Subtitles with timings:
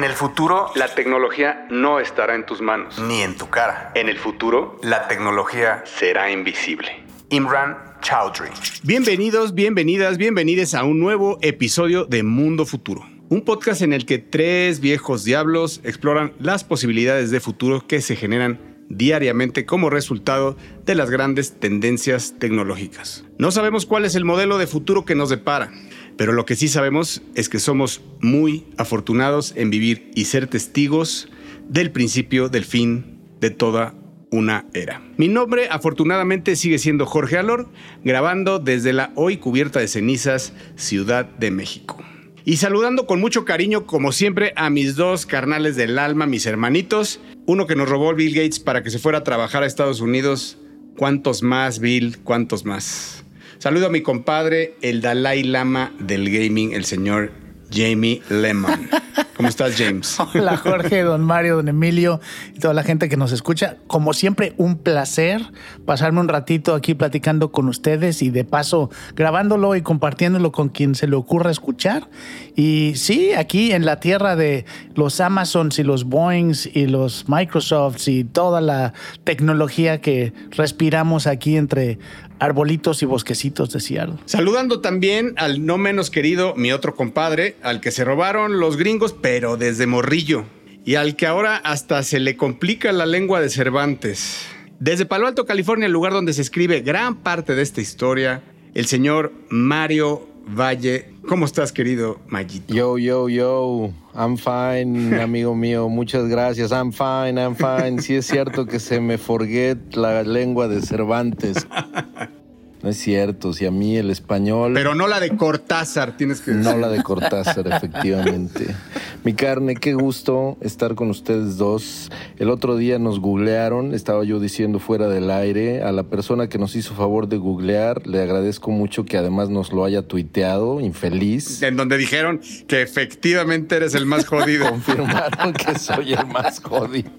[0.00, 2.98] En el futuro, La tecnología no estará en tus manos.
[2.98, 3.92] ni en tu cara.
[3.94, 7.04] En el futuro, La tecnología será invisible.
[7.28, 8.48] Imran Chowdhury.
[8.82, 13.06] Bienvenidos, bienvenidas, bienvenides a un nuevo episodio de Mundo Futuro.
[13.28, 18.16] Un podcast en el que tres viejos diablos exploran las posibilidades de futuro que se
[18.16, 18.58] generan
[18.88, 23.26] diariamente como resultado de las grandes tendencias tecnológicas.
[23.36, 25.70] No sabemos cuál es el modelo de futuro que nos depara,
[26.20, 31.30] pero lo que sí sabemos es que somos muy afortunados en vivir y ser testigos
[31.66, 33.94] del principio del fin de toda
[34.30, 35.00] una era.
[35.16, 37.70] Mi nombre afortunadamente sigue siendo Jorge Alor,
[38.04, 41.96] grabando desde la hoy cubierta de cenizas Ciudad de México.
[42.44, 47.18] Y saludando con mucho cariño, como siempre, a mis dos carnales del alma, mis hermanitos.
[47.46, 50.58] Uno que nos robó Bill Gates para que se fuera a trabajar a Estados Unidos.
[50.98, 52.18] ¿Cuántos más, Bill?
[52.18, 53.24] ¿Cuántos más?
[53.60, 57.30] Saludo a mi compadre, el Dalai Lama del gaming, el señor
[57.70, 58.88] Jamie Lemon.
[59.36, 60.18] ¿Cómo estás, James?
[60.34, 62.22] Hola Jorge, don Mario, don Emilio
[62.54, 63.76] y toda la gente que nos escucha.
[63.86, 65.42] Como siempre, un placer
[65.84, 70.94] pasarme un ratito aquí platicando con ustedes y de paso grabándolo y compartiéndolo con quien
[70.94, 72.08] se le ocurra escuchar.
[72.56, 78.08] Y sí, aquí en la tierra de los Amazons y los Boeings y los Microsofts
[78.08, 81.98] y toda la tecnología que respiramos aquí entre
[82.40, 84.16] arbolitos y bosquecitos de Seattle.
[84.24, 89.14] Saludando también al no menos querido, mi otro compadre, al que se robaron los gringos,
[89.20, 90.44] pero desde morrillo.
[90.84, 94.46] Y al que ahora hasta se le complica la lengua de Cervantes.
[94.80, 98.42] Desde Palo Alto, California, el lugar donde se escribe gran parte de esta historia,
[98.74, 101.09] el señor Mario Valle.
[101.28, 102.72] ¿Cómo estás, querido Mayito?
[102.74, 108.02] Yo, yo, yo, I'm fine, amigo mío, muchas gracias, I'm fine, I'm fine.
[108.02, 111.66] Sí es cierto que se me forget la lengua de Cervantes.
[112.82, 114.72] No es cierto, si a mí el español...
[114.72, 118.74] Pero no la de Cortázar, tienes que No la de Cortázar, efectivamente.
[119.22, 122.10] Mi carne, qué gusto estar con ustedes dos.
[122.38, 126.58] El otro día nos googlearon, estaba yo diciendo fuera del aire, a la persona que
[126.58, 131.62] nos hizo favor de googlear, le agradezco mucho que además nos lo haya tuiteado, infeliz.
[131.62, 134.70] En donde dijeron que efectivamente eres el más jodido.
[134.70, 137.10] Confirmaron que soy el más jodido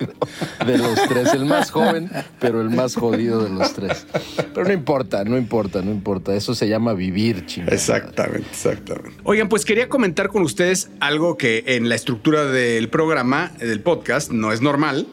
[0.66, 4.08] de los tres, el más joven, pero el más jodido de los tres.
[4.54, 5.51] Pero no importa, no importa,
[5.84, 6.36] no importa.
[6.36, 7.76] Eso se llama vivir, chingada.
[7.76, 9.18] Exactamente, exactamente.
[9.24, 14.32] Oigan, pues quería comentar con ustedes algo que en la estructura del programa, del podcast,
[14.32, 15.08] no es normal,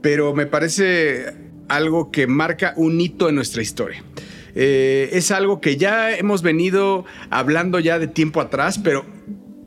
[0.00, 1.34] pero me parece
[1.68, 4.02] algo que marca un hito en nuestra historia.
[4.54, 9.04] Eh, es algo que ya hemos venido hablando ya de tiempo atrás, pero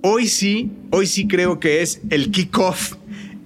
[0.02, 2.96] hoy sí, hoy sí creo que es el kickoff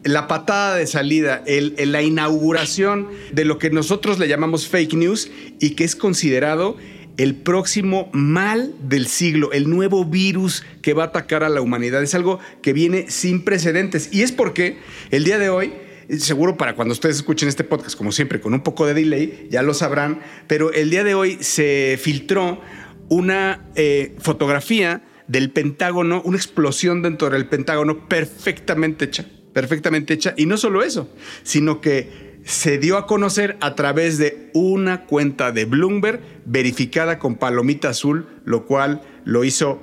[0.03, 5.71] la patada de salida, la inauguración de lo que nosotros le llamamos fake news y
[5.71, 6.77] que es considerado
[7.19, 12.01] el próximo mal del siglo, el nuevo virus que va a atacar a la humanidad.
[12.01, 14.07] Es algo que viene sin precedentes.
[14.13, 14.77] Y es porque
[15.11, 15.73] el día de hoy,
[16.17, 19.63] seguro para cuando ustedes escuchen este podcast, como siempre, con un poco de delay, ya
[19.63, 22.61] lo sabrán, pero el día de hoy se filtró
[23.09, 30.33] una eh, fotografía del Pentágono, una explosión dentro del Pentágono perfectamente hecha, perfectamente hecha.
[30.37, 31.09] Y no solo eso,
[31.43, 37.35] sino que se dio a conocer a través de una cuenta de Bloomberg verificada con
[37.35, 39.81] palomita azul, lo cual lo hizo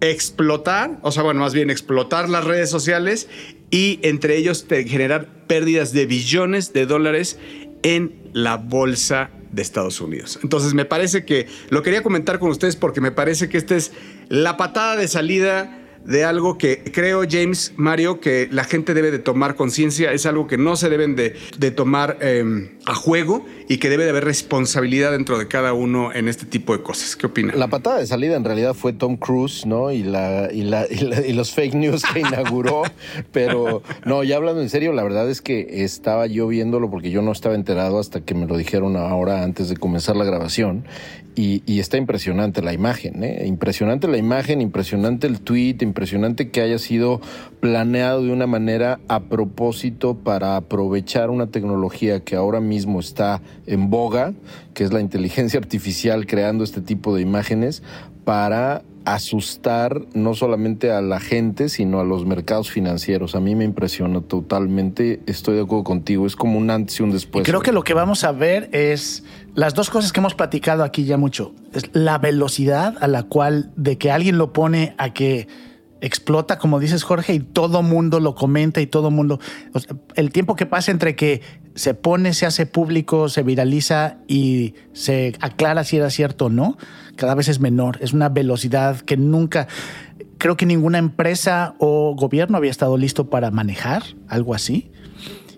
[0.00, 3.28] explotar, o sea, bueno, más bien explotar las redes sociales
[3.70, 7.38] y entre ellos generar pérdidas de billones de dólares
[7.82, 10.40] en la bolsa de Estados Unidos.
[10.42, 13.92] Entonces me parece que lo quería comentar con ustedes porque me parece que esta es
[14.28, 19.18] la patada de salida de algo que creo, James, Mario, que la gente debe de
[19.18, 23.78] tomar conciencia, es algo que no se deben de, de tomar eh, a juego y
[23.78, 27.14] que debe de haber responsabilidad dentro de cada uno en este tipo de cosas.
[27.16, 27.58] ¿Qué opinan?
[27.58, 29.92] La patada de salida en realidad fue Tom Cruise, ¿no?
[29.92, 32.82] Y, la, y, la, y, la- y los fake news que inauguró.
[33.30, 37.22] Pero no, ya hablando en serio, la verdad es que estaba yo viéndolo porque yo
[37.22, 40.84] no estaba enterado hasta que me lo dijeron ahora antes de comenzar la grabación.
[41.34, 43.44] Y, y está impresionante la imagen, ¿eh?
[43.46, 47.20] Impresionante la imagen, impresionante el tweet, impresionante que haya sido
[47.60, 53.90] planeado de una manera a propósito para aprovechar una tecnología que ahora mismo está en
[53.90, 54.32] boga,
[54.72, 57.82] que es la inteligencia artificial creando este tipo de imágenes,
[58.24, 63.34] para asustar no solamente a la gente, sino a los mercados financieros.
[63.34, 67.10] A mí me impresiona totalmente, estoy de acuerdo contigo, es como un antes y un
[67.10, 67.42] después.
[67.42, 69.24] Y creo que lo que vamos a ver es
[69.54, 71.52] las dos cosas que hemos platicado aquí ya mucho.
[71.72, 75.48] Es la velocidad a la cual de que alguien lo pone a que
[76.02, 79.40] explota, como dices Jorge, y todo mundo lo comenta y todo mundo...
[80.16, 81.40] el tiempo que pasa entre que
[81.74, 86.76] se pone, se hace público, se viraliza y se aclara si era cierto o no,
[87.16, 87.98] cada vez es menor.
[88.02, 89.68] Es una velocidad que nunca,
[90.38, 94.90] creo que ninguna empresa o gobierno había estado listo para manejar algo así.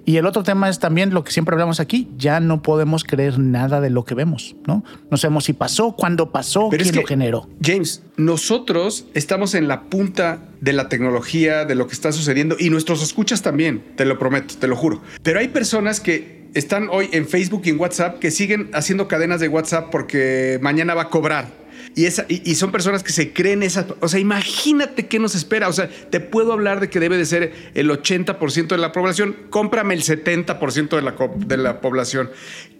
[0.04, 3.38] Y el otro tema es también lo que siempre hablamos aquí, ya no podemos creer
[3.38, 4.84] nada de lo que vemos, ¿no?
[5.10, 7.48] No sabemos si pasó, cuándo pasó, quién lo generó.
[7.62, 12.70] James, nosotros estamos en la punta de la tecnología, de lo que está sucediendo y
[12.70, 15.00] nuestros escuchas también, te lo prometo, te lo juro.
[15.22, 19.40] Pero hay personas que están hoy en Facebook y en WhatsApp que siguen haciendo cadenas
[19.40, 21.63] de WhatsApp porque mañana va a cobrar
[21.96, 23.86] y, esa, y, son personas que se creen esas.
[24.00, 25.68] O sea, imagínate qué nos espera.
[25.68, 29.36] O sea, te puedo hablar de que debe de ser el 80% de la población.
[29.50, 32.30] Cómprame el 70% de la, de la población.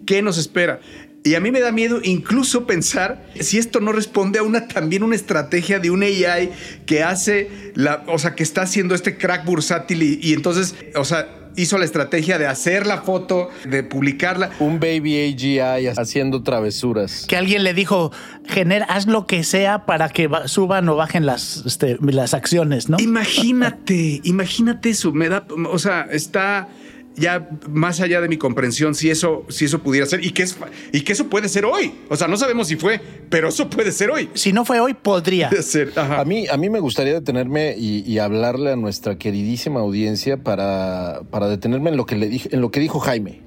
[0.05, 0.81] ¿Qué nos espera?
[1.23, 5.01] Y a mí me da miedo incluso pensar si esto no responde a una también
[5.01, 6.51] una estrategia de un AI
[6.85, 11.03] que hace la, o sea, que está haciendo este crack bursátil y, y entonces, o
[11.03, 14.51] sea, hizo la estrategia de hacer la foto, de publicarla.
[14.59, 17.25] Un baby AGI haciendo travesuras.
[17.27, 18.11] Que alguien le dijo,
[18.47, 22.97] genera, haz lo que sea para que suban o bajen las, este, las acciones, ¿no?
[22.99, 25.11] Imagínate, imagínate eso.
[25.11, 26.67] Me da, o sea, está
[27.15, 30.57] ya más allá de mi comprensión si eso, si eso pudiera ser y que, es,
[30.91, 31.93] y que eso puede ser hoy.
[32.09, 34.29] O sea, no sabemos si fue, pero eso puede ser hoy.
[34.33, 35.91] Si no fue hoy, podría ser.
[35.97, 41.47] A, mí, a mí me gustaría detenerme y, hablarle a nuestra queridísima audiencia para, para
[41.47, 43.41] detenerme en lo, que le dije, en lo que dijo Jaime.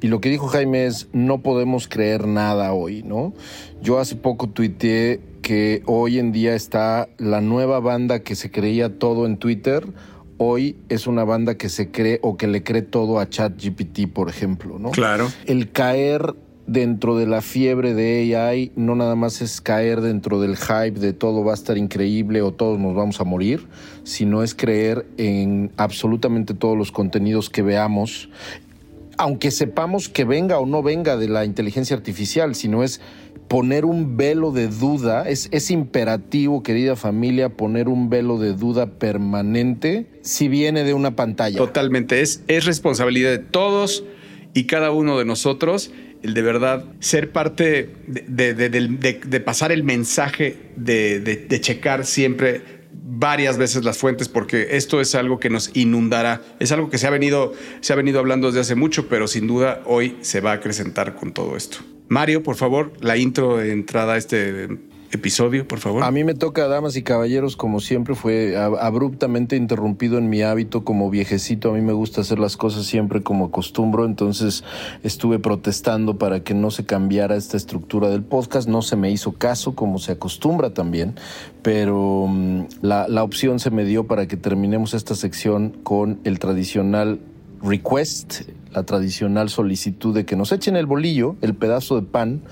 [0.00, 3.34] Y lo que dijo Jaime es, no podemos creer nada hoy, ¿no?
[3.82, 8.98] Yo hace poco tuiteé que hoy en día está la nueva banda que se creía
[8.98, 9.84] todo en Twitter
[10.38, 14.28] hoy es una banda que se cree o que le cree todo a ChatGPT, por
[14.28, 14.90] ejemplo, ¿no?
[14.90, 15.28] Claro.
[15.46, 16.34] El caer
[16.68, 21.14] dentro de la fiebre de AI no nada más es caer dentro del hype de
[21.14, 23.66] todo va a estar increíble o todos nos vamos a morir,
[24.04, 28.28] sino es creer en absolutamente todos los contenidos que veamos,
[29.16, 33.00] aunque sepamos que venga o no venga de la inteligencia artificial, sino es
[33.48, 38.98] poner un velo de duda, es, es imperativo, querida familia, poner un velo de duda
[38.98, 41.56] permanente si viene de una pantalla.
[41.56, 44.04] Totalmente, es, es responsabilidad de todos
[44.54, 45.90] y cada uno de nosotros
[46.22, 52.62] el de verdad ser parte de, de pasar el mensaje, de, checar siempre
[52.92, 56.42] varias veces las fuentes porque esto es algo que nos inundará.
[56.58, 59.46] Es algo que se ha venido, se ha venido hablando desde hace mucho, pero sin
[59.46, 61.78] duda hoy se va a acrecentar con todo esto.
[62.08, 64.68] Mario, por favor, la intro de entrada a este
[65.10, 66.04] episodio, por favor.
[66.04, 70.84] A mí me toca, damas y caballeros, como siempre, fue abruptamente interrumpido en mi hábito
[70.84, 71.70] como viejecito.
[71.70, 74.64] A mí me gusta hacer las cosas siempre como acostumbro, entonces
[75.02, 78.68] estuve protestando para que no se cambiara esta estructura del podcast.
[78.68, 81.14] No se me hizo caso, como se acostumbra también,
[81.62, 86.38] pero mm, la, la opción se me dio para que terminemos esta sección con el
[86.38, 87.20] tradicional
[87.62, 88.42] request,
[88.72, 92.42] la tradicional solicitud de que nos echen el bolillo, el pedazo de pan,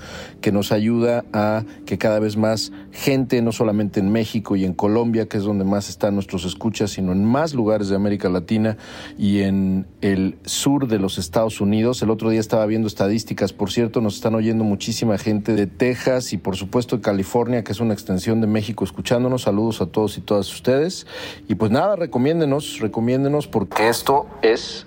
[0.41, 4.73] que nos ayuda a que cada vez más gente, no solamente en México y en
[4.73, 8.77] Colombia, que es donde más están nuestros escuchas, sino en más lugares de América Latina
[9.17, 12.01] y en el sur de los Estados Unidos.
[12.01, 16.33] El otro día estaba viendo estadísticas, por cierto, nos están oyendo muchísima gente de Texas
[16.33, 19.43] y por supuesto de California, que es una extensión de México, escuchándonos.
[19.43, 21.05] Saludos a todos y todas ustedes.
[21.47, 24.86] Y pues nada, recomiéndenos, recomiéndenos porque esto es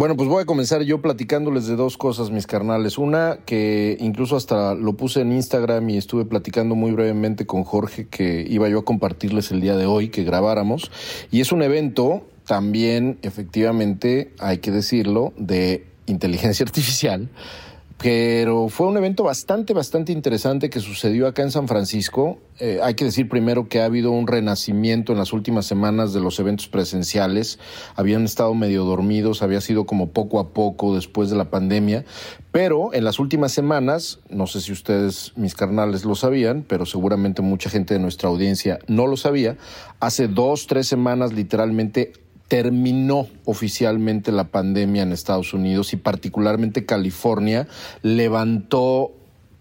[0.00, 2.96] Bueno, pues voy a comenzar yo platicándoles de dos cosas, mis carnales.
[2.96, 8.08] Una que incluso hasta lo puse en Instagram y estuve platicando muy brevemente con Jorge
[8.08, 10.90] que iba yo a compartirles el día de hoy, que grabáramos.
[11.30, 17.28] Y es un evento también, efectivamente, hay que decirlo, de inteligencia artificial
[18.02, 22.38] pero fue un evento bastante, bastante interesante que sucedió acá en San Francisco.
[22.58, 26.20] Eh, hay que decir primero que ha habido un renacimiento en las últimas semanas de
[26.20, 27.58] los eventos presenciales.
[27.96, 32.06] Habían estado medio dormidos, había sido como poco a poco después de la pandemia,
[32.52, 37.42] pero en las últimas semanas, no sé si ustedes, mis carnales, lo sabían, pero seguramente
[37.42, 39.58] mucha gente de nuestra audiencia no lo sabía,
[40.00, 42.12] hace dos, tres semanas literalmente
[42.50, 47.68] terminó oficialmente la pandemia en Estados Unidos y particularmente California
[48.02, 49.12] levantó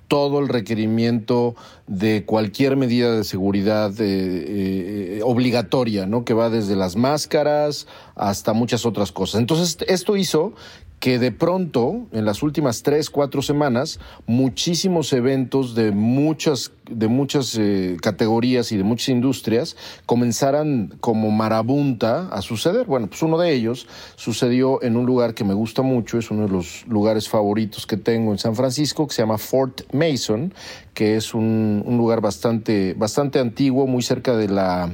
[0.08, 1.56] todo el requerimiento
[1.86, 6.26] de cualquier medida de seguridad eh, eh, obligatoria, ¿no?
[6.26, 9.40] Que va desde las máscaras hasta muchas otras cosas.
[9.40, 10.56] Entonces, esto hizo
[11.00, 17.56] que de pronto, en las últimas tres, cuatro semanas, muchísimos eventos de muchas, de muchas
[17.58, 22.86] eh, categorías y de muchas industrias comenzaran como marabunta a suceder.
[22.86, 26.48] Bueno, pues uno de ellos sucedió en un lugar que me gusta mucho, es uno
[26.48, 30.54] de los lugares favoritos que tengo en San Francisco, que se llama Fort Mason,
[30.94, 34.90] que es un, un lugar bastante, bastante antiguo, muy cerca de la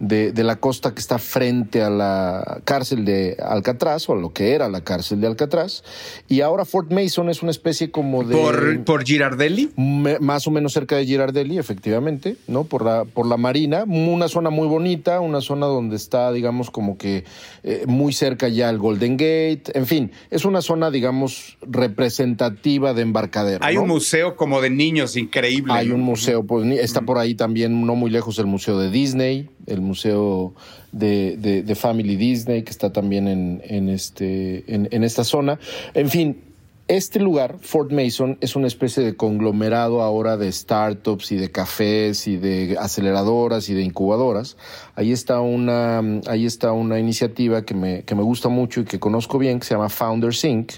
[0.00, 4.32] de, de, la costa que está frente a la cárcel de Alcatraz, o a lo
[4.32, 5.82] que era la cárcel de Alcatraz.
[6.28, 8.36] Y ahora Fort Mason es una especie como de.
[8.36, 9.70] ¿Por, por Girardelli?
[9.76, 12.64] más o menos cerca de Girardelli, efectivamente, ¿no?
[12.64, 13.84] Por la, por la marina.
[13.86, 17.24] Una zona muy bonita, una zona donde está, digamos, como que
[17.62, 19.72] eh, muy cerca ya el Golden Gate.
[19.74, 23.64] En fin, es una zona, digamos, representativa de embarcadero.
[23.64, 23.82] Hay ¿no?
[23.82, 25.72] un museo como de niños increíble.
[25.72, 29.48] Hay un museo, pues está por ahí también, no muy lejos, el Museo de Disney,
[29.68, 30.54] el Museo
[30.92, 35.58] de, de, Family Disney, que está también en, en este, en, en, esta zona.
[35.94, 36.42] En fin,
[36.88, 42.26] este lugar, Fort Mason, es una especie de conglomerado ahora de startups y de cafés
[42.26, 44.56] y de aceleradoras y de incubadoras.
[44.94, 48.98] Ahí está una, ahí está una iniciativa que me, que me gusta mucho y que
[48.98, 50.72] conozco bien, que se llama Founders Inc.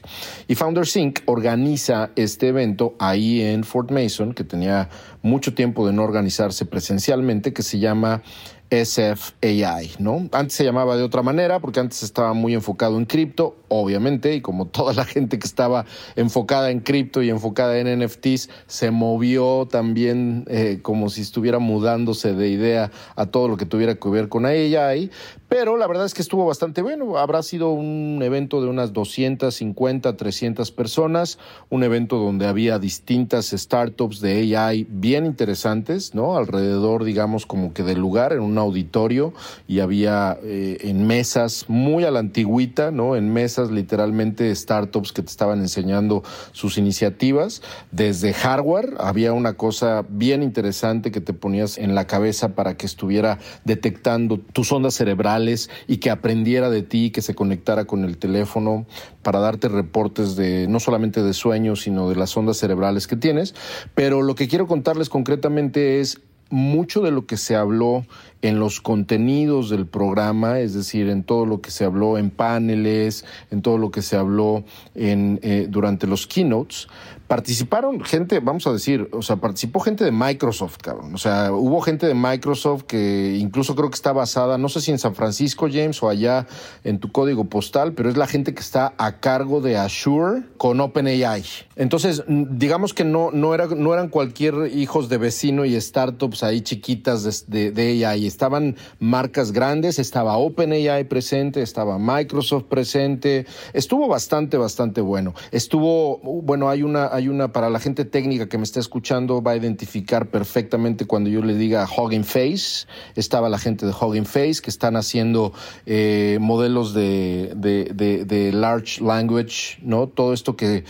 [0.49, 1.21] Y Founders Inc.
[1.27, 4.89] organiza este evento ahí en Fort Mason, que tenía
[5.23, 8.23] mucho tiempo de no organizarse presencialmente, que se llama
[8.71, 10.29] SFAI, ¿no?
[10.31, 14.41] Antes se llamaba de otra manera porque antes estaba muy enfocado en cripto, obviamente, y
[14.41, 19.67] como toda la gente que estaba enfocada en cripto y enfocada en NFTs se movió
[19.69, 24.29] también eh, como si estuviera mudándose de idea a todo lo que tuviera que ver
[24.29, 25.11] con AI,
[25.49, 27.19] pero la verdad es que estuvo bastante bueno.
[27.19, 34.21] Habrá sido un evento de unas 250, 300 personas, un evento donde había distintas startups
[34.21, 36.37] de AI bien interesantes, ¿no?
[36.37, 39.33] Alrededor, digamos, como que del lugar, en un auditorio
[39.67, 43.17] y había eh, en mesas muy a la antigüita, ¿no?
[43.17, 47.63] En mesas literalmente startups que te estaban enseñando sus iniciativas.
[47.91, 52.87] Desde hardware había una cosa bien interesante que te ponías en la cabeza para que
[52.87, 58.19] estuviera detectando tus ondas cerebrales y que aprendiera de ti, que se conectara con el
[58.19, 58.87] teléfono
[59.23, 63.55] para darte reportes de no solamente de sueños, sino de las ondas cerebrales que tienes.
[63.95, 64.67] Pero lo que quiero
[65.09, 68.05] concretamente es mucho de lo que se habló
[68.43, 73.25] en los contenidos del programa, es decir, en todo lo que se habló en paneles,
[73.51, 76.89] en todo lo que se habló en, eh, durante los keynotes,
[77.31, 81.15] participaron gente, vamos a decir, o sea, participó gente de Microsoft, cabrón.
[81.15, 84.91] O sea, hubo gente de Microsoft que incluso creo que está basada, no sé si
[84.91, 86.49] en San Francisco, James, o allá
[86.83, 90.81] en tu código postal, pero es la gente que está a cargo de Azure con
[90.81, 91.45] OpenAI.
[91.77, 96.63] Entonces, digamos que no, no, era, no eran cualquier hijos de vecino y startups ahí
[96.63, 98.30] chiquitas de, de, de AI.
[98.31, 103.45] Estaban marcas grandes, estaba OpenAI presente, estaba Microsoft presente.
[103.73, 105.35] Estuvo bastante, bastante bueno.
[105.51, 109.53] Estuvo, bueno, hay una hay una para la gente técnica que me está escuchando, va
[109.53, 112.87] a identificar perfectamente cuando yo le diga Hugging Face.
[113.17, 115.53] Estaba la gente de Hugging Face que están haciendo
[115.87, 120.07] eh, modelos de, de, de, large language, ¿no?
[120.07, 120.85] Todo esto que,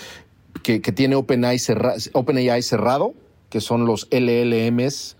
[0.62, 1.58] que, que tiene OpenAI,
[2.12, 3.14] OpenAI cerrado,
[3.48, 5.16] que son los LLMs,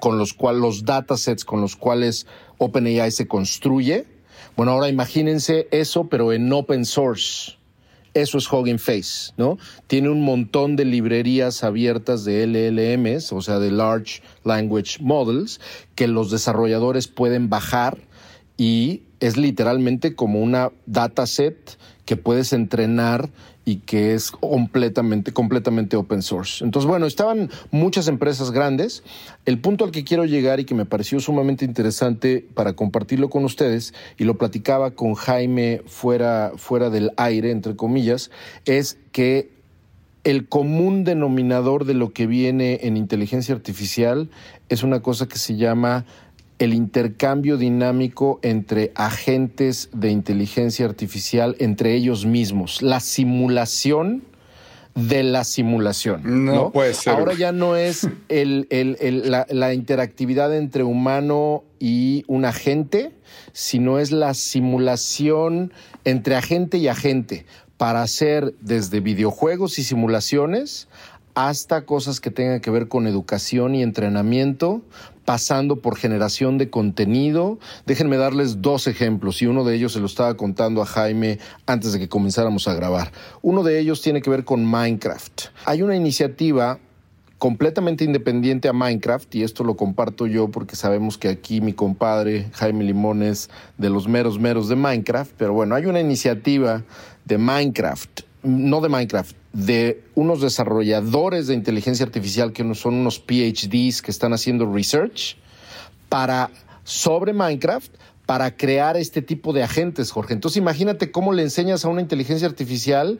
[0.00, 2.26] con los cuales los datasets con los cuales
[2.58, 4.06] OpenAI se construye.
[4.56, 7.58] Bueno, ahora imagínense eso, pero en open source.
[8.14, 9.58] Eso es Hugging Face, ¿no?
[9.86, 15.60] Tiene un montón de librerías abiertas de LLMs, o sea, de Large Language Models,
[15.94, 17.98] que los desarrolladores pueden bajar
[18.56, 23.30] y es literalmente como una dataset que puedes entrenar
[23.68, 26.64] y que es completamente, completamente open source.
[26.64, 29.02] Entonces, bueno, estaban muchas empresas grandes.
[29.44, 33.44] El punto al que quiero llegar y que me pareció sumamente interesante para compartirlo con
[33.44, 38.30] ustedes, y lo platicaba con Jaime fuera, fuera del aire, entre comillas,
[38.64, 39.50] es que
[40.24, 44.30] el común denominador de lo que viene en inteligencia artificial
[44.70, 46.06] es una cosa que se llama
[46.58, 54.24] el intercambio dinámico entre agentes de inteligencia artificial entre ellos mismos, la simulación
[54.94, 56.44] de la simulación.
[56.44, 56.72] No, ¿no?
[56.72, 57.12] puede ser.
[57.14, 63.12] Ahora ya no es el, el, el, la, la, interactividad entre humano y un agente,
[63.52, 65.72] sino es la simulación
[66.04, 67.46] entre agente y agente
[67.76, 70.88] para hacer desde videojuegos y simulaciones
[71.34, 74.82] hasta cosas que tengan que ver con educación y entrenamiento,
[75.28, 77.58] pasando por generación de contenido.
[77.84, 81.92] Déjenme darles dos ejemplos y uno de ellos se lo estaba contando a Jaime antes
[81.92, 83.12] de que comenzáramos a grabar.
[83.42, 85.48] Uno de ellos tiene que ver con Minecraft.
[85.66, 86.78] Hay una iniciativa
[87.36, 92.48] completamente independiente a Minecraft, y esto lo comparto yo porque sabemos que aquí mi compadre
[92.54, 96.84] Jaime Limones de los meros meros de Minecraft, pero bueno, hay una iniciativa
[97.26, 104.02] de Minecraft, no de Minecraft, de unos desarrolladores de inteligencia artificial que son unos PhDs
[104.02, 105.36] que están haciendo research
[106.08, 106.50] para
[106.84, 107.92] sobre Minecraft
[108.24, 110.34] para crear este tipo de agentes, Jorge.
[110.34, 113.18] Entonces imagínate cómo le enseñas a una inteligencia artificial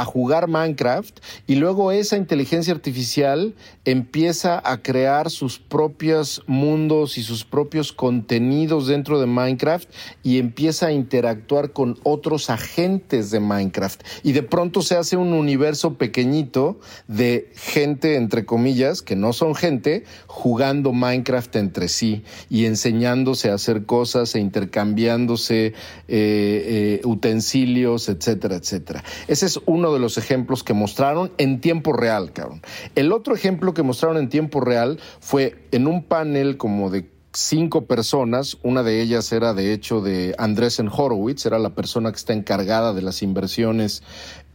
[0.00, 7.22] a jugar Minecraft y luego esa inteligencia artificial empieza a crear sus propios mundos y
[7.22, 9.88] sus propios contenidos dentro de Minecraft
[10.24, 14.02] y empieza a interactuar con otros agentes de Minecraft.
[14.24, 19.54] Y de pronto se hace un universo pequeñito de gente, entre comillas, que no son
[19.54, 25.72] gente, jugando Minecraft entre sí y enseñándose a hacer cosas e intercambiándose eh,
[26.08, 29.04] eh, utensilios, etcétera, etcétera.
[29.28, 32.62] Ese es uno de los ejemplos que mostraron en tiempo real, cabrón.
[32.94, 37.86] El otro ejemplo que mostraron en tiempo real fue en un panel como de cinco
[37.86, 42.32] personas, una de ellas era de hecho de Andresen Horowitz, era la persona que está
[42.32, 44.02] encargada de las inversiones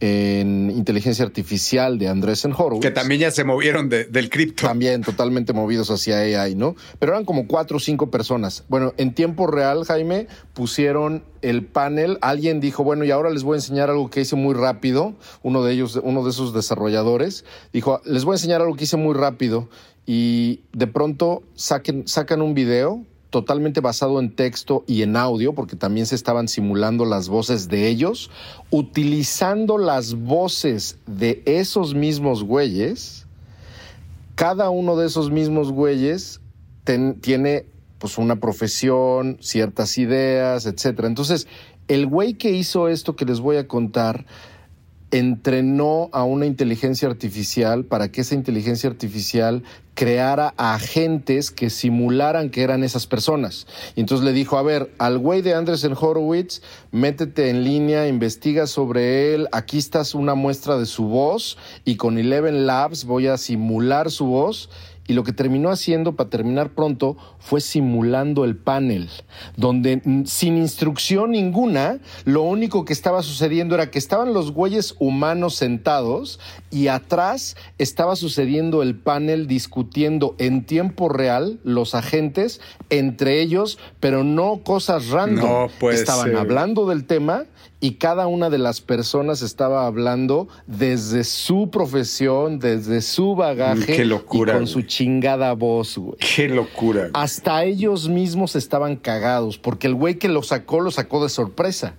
[0.00, 2.82] en inteligencia artificial de Andresen Horowitz.
[2.82, 4.66] Que también ya se movieron del cripto.
[4.66, 6.74] También totalmente movidos hacia AI, ¿no?
[6.98, 8.64] Pero eran como cuatro o cinco personas.
[8.68, 12.18] Bueno, en tiempo real, Jaime, pusieron el panel.
[12.22, 15.14] Alguien dijo, bueno, y ahora les voy a enseñar algo que hice muy rápido.
[15.42, 18.96] Uno de ellos, uno de esos desarrolladores, dijo, les voy a enseñar algo que hice
[18.96, 19.68] muy rápido.
[20.06, 26.06] Y de pronto sacan un video totalmente basado en texto y en audio, porque también
[26.06, 28.30] se estaban simulando las voces de ellos,
[28.70, 33.26] utilizando las voces de esos mismos güeyes,
[34.34, 36.40] cada uno de esos mismos güeyes
[37.20, 37.66] tiene
[37.98, 41.06] pues una profesión, ciertas ideas, etcétera.
[41.06, 41.46] Entonces,
[41.86, 44.26] el güey que hizo esto que les voy a contar
[45.10, 49.64] entrenó a una inteligencia artificial para que esa inteligencia artificial
[49.94, 53.66] creara agentes que simularan que eran esas personas.
[53.96, 58.66] Y entonces le dijo, a ver, al güey de Andresen Horowitz, métete en línea, investiga
[58.66, 63.36] sobre él, aquí estás una muestra de su voz y con Eleven Labs voy a
[63.36, 64.70] simular su voz
[65.10, 69.10] y lo que terminó haciendo, para terminar pronto, fue simulando el panel,
[69.56, 75.56] donde sin instrucción ninguna, lo único que estaba sucediendo era que estaban los güeyes humanos
[75.56, 76.38] sentados
[76.70, 84.22] y atrás estaba sucediendo el panel discutiendo en tiempo real los agentes entre ellos, pero
[84.22, 85.70] no cosas random.
[85.90, 87.46] Estaban hablando del tema
[87.80, 94.04] y cada una de las personas estaba hablando desde su profesión, desde su bagaje Qué
[94.04, 96.18] locura, y con su chingada voz, güey.
[96.18, 97.08] Qué locura.
[97.14, 101.94] Hasta ellos mismos estaban cagados porque el güey que lo sacó lo sacó de sorpresa.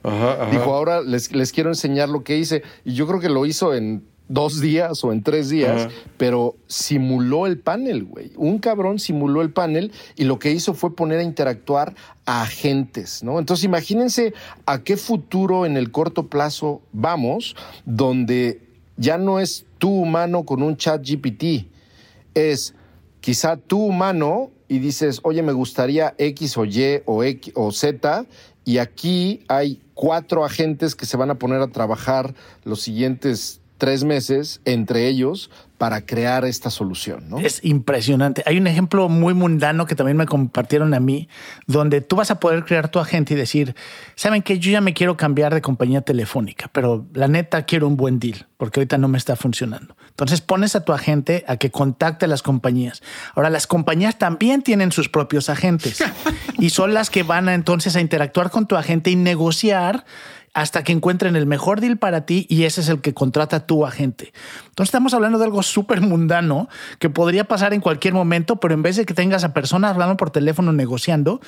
[0.52, 3.74] Dijo, ahora les, les quiero enseñar lo que hice y yo creo que lo hizo
[3.74, 8.34] en dos días o en tres días, pero simuló el panel, güey.
[8.38, 11.96] Un cabrón simuló el panel y lo que hizo fue poner a interactuar
[12.28, 13.40] a agentes, ¿no?
[13.40, 14.36] Entonces imagínense
[14.68, 18.62] a qué futuro en el corto plazo vamos, donde
[18.96, 21.68] ya no es tú humano con un chat GPT,
[22.36, 22.76] es
[23.22, 28.26] quizá tú humano y dices, oye, me gustaría X o Y o, X o Z,
[28.66, 34.04] y aquí hay cuatro agentes que se van a poner a trabajar los siguientes tres
[34.04, 37.28] meses entre ellos para crear esta solución.
[37.28, 37.40] ¿no?
[37.40, 38.44] Es impresionante.
[38.46, 41.28] Hay un ejemplo muy mundano que también me compartieron a mí,
[41.66, 43.76] donde tú vas a poder crear tu agente y decir,
[44.14, 47.98] saben que yo ya me quiero cambiar de compañía telefónica, pero la neta quiero un
[47.98, 49.98] buen deal, porque ahorita no me está funcionando.
[50.10, 53.02] Entonces pones a tu agente a que contacte a las compañías.
[53.34, 56.04] Ahora, las compañías también tienen sus propios agentes
[56.60, 60.06] y son las que van a entonces a interactuar con tu agente y negociar
[60.54, 63.86] hasta que encuentren el mejor deal para ti y ese es el que contrata tu
[63.86, 64.34] agente.
[64.68, 66.68] Entonces estamos hablando de algo súper mundano
[67.00, 70.18] que podría pasar en cualquier momento, pero en vez de que tengas a personas hablando
[70.18, 71.40] por teléfono negociando,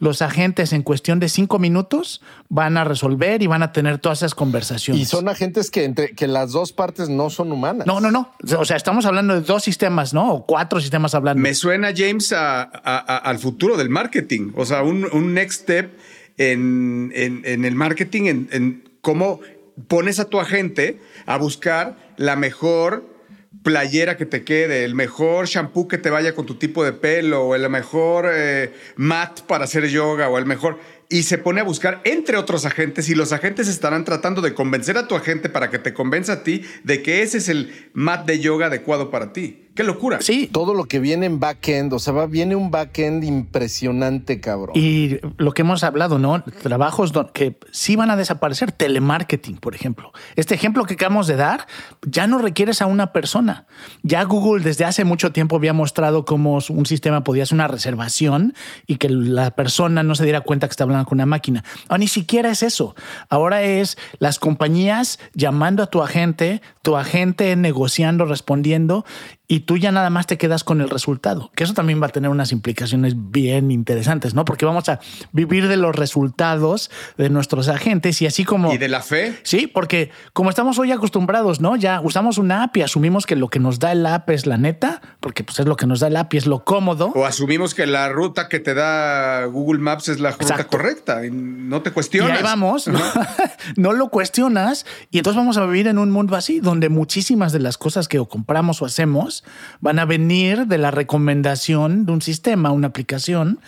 [0.00, 4.18] los agentes en cuestión de cinco minutos van a resolver y van a tener todas
[4.18, 5.02] esas conversaciones.
[5.02, 7.86] Y son agentes que entre que las dos partes no son humanas.
[7.86, 8.32] No, no, no.
[8.58, 10.32] O sea, estamos hablando de dos sistemas, ¿no?
[10.32, 11.40] O cuatro sistemas hablando.
[11.40, 14.52] Me suena, James, al futuro del marketing.
[14.56, 15.96] O sea, un, un next step
[16.38, 17.12] en,
[17.44, 19.40] el marketing, en, cómo
[19.86, 23.18] pones a tu agente a buscar la mejor
[23.62, 27.44] playera que te quede, el mejor shampoo que te vaya con tu tipo de pelo,
[27.44, 30.78] o el mejor eh, mat para hacer yoga, o el mejor.
[31.08, 34.96] y se pone a buscar entre otros agentes y los agentes estarán tratando de convencer
[34.96, 38.26] a tu agente para que te convenza a ti de que ese es el mat
[38.26, 39.67] de yoga adecuado para ti.
[39.78, 40.18] ¡Qué locura!
[40.20, 40.50] Sí.
[40.50, 44.72] Todo lo que viene en backend, o sea, va, viene un backend impresionante, cabrón.
[44.74, 46.42] Y lo que hemos hablado, ¿no?
[46.42, 48.72] Trabajos que sí van a desaparecer.
[48.72, 50.10] Telemarketing, por ejemplo.
[50.34, 51.68] Este ejemplo que acabamos de dar,
[52.02, 53.68] ya no requieres a una persona.
[54.02, 58.54] Ya Google desde hace mucho tiempo había mostrado cómo un sistema podía hacer una reservación
[58.88, 61.62] y que la persona no se diera cuenta que está hablando con una máquina.
[61.84, 62.96] Ahora ni siquiera es eso.
[63.28, 69.04] Ahora es las compañías llamando a tu agente, tu agente negociando, respondiendo
[69.50, 71.50] y tú ya nada más te quedas con el resultado.
[71.54, 74.44] Que eso también va a tener unas implicaciones bien interesantes, ¿no?
[74.44, 75.00] Porque vamos a
[75.32, 78.72] vivir de los resultados de nuestros agentes y así como...
[78.74, 79.38] ¿Y de la fe?
[79.44, 81.76] Sí, porque como estamos hoy acostumbrados, ¿no?
[81.76, 84.58] Ya usamos una app y asumimos que lo que nos da el app es la
[84.58, 87.06] neta, porque pues es lo que nos da el app y es lo cómodo.
[87.14, 90.76] O asumimos que la ruta que te da Google Maps es la ruta Exacto.
[90.76, 92.36] correcta y no te Y cuestionas.
[92.36, 93.00] ahí vamos, ¿no?
[93.76, 97.60] no lo cuestionas y entonces vamos a vivir en un mundo así, donde muchísimas de
[97.60, 99.37] las cosas que o compramos o hacemos
[99.80, 103.60] van a venir de la recomendación de un sistema, una aplicación,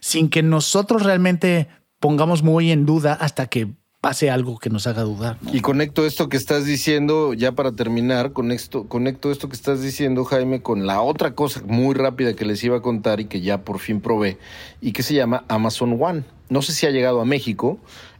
[0.00, 1.68] sin que nosotros realmente
[2.00, 3.68] pongamos muy en duda hasta que
[4.00, 5.38] pase algo que nos haga dudar.
[5.52, 10.24] Y conecto esto que estás diciendo, ya para terminar, conecto, conecto esto que estás diciendo,
[10.24, 13.64] Jaime, con la otra cosa muy rápida que les iba a contar y que ya
[13.64, 14.38] por fin probé,
[14.80, 16.24] y que se llama Amazon One.
[16.48, 17.78] No sé si ha llegado a México,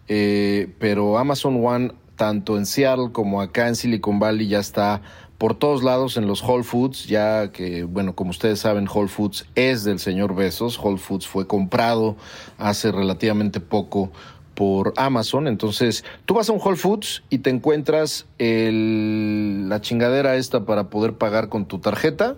[0.09, 5.03] eh, pero Amazon One, tanto en Seattle como acá en Silicon Valley, ya está
[5.38, 9.46] por todos lados en los Whole Foods, ya que, bueno, como ustedes saben, Whole Foods
[9.55, 10.79] es del señor Besos.
[10.79, 12.16] Whole Foods fue comprado
[12.59, 14.11] hace relativamente poco
[14.55, 15.46] por Amazon.
[15.46, 20.90] Entonces, tú vas a un Whole Foods y te encuentras el- la chingadera esta para
[20.90, 22.35] poder pagar con tu tarjeta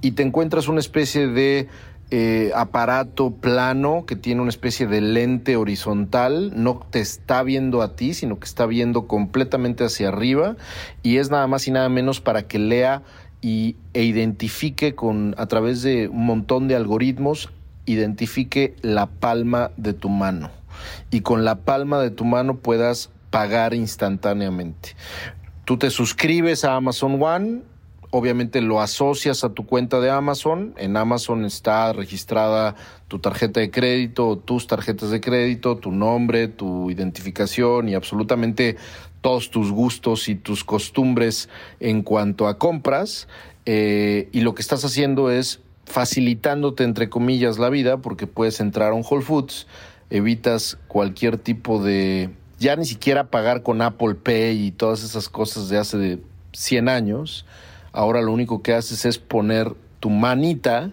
[0.00, 1.68] y te encuentras una especie de
[2.10, 7.96] eh, aparato plano que tiene una especie de lente horizontal, no te está viendo a
[7.96, 10.56] ti, sino que está viendo completamente hacia arriba
[11.02, 13.02] y es nada más y nada menos para que lea
[13.42, 17.50] y, e identifique con a través de un montón de algoritmos
[17.84, 20.50] identifique la palma de tu mano
[21.10, 24.94] y con la palma de tu mano puedas pagar instantáneamente.
[25.64, 27.62] Tú te suscribes a Amazon One,
[28.10, 30.74] obviamente lo asocias a tu cuenta de Amazon.
[30.76, 32.74] En Amazon está registrada
[33.08, 38.76] tu tarjeta de crédito, tus tarjetas de crédito, tu nombre, tu identificación y absolutamente
[39.20, 41.48] todos tus gustos y tus costumbres
[41.80, 43.28] en cuanto a compras.
[43.66, 48.92] Eh, y lo que estás haciendo es facilitándote, entre comillas, la vida, porque puedes entrar
[48.92, 49.66] a un Whole Foods,
[50.10, 55.68] evitas cualquier tipo de, ya ni siquiera pagar con Apple Pay y todas esas cosas
[55.68, 56.18] de hace de
[56.52, 57.46] 100 años.
[57.92, 60.90] Ahora lo único que haces es poner tu manita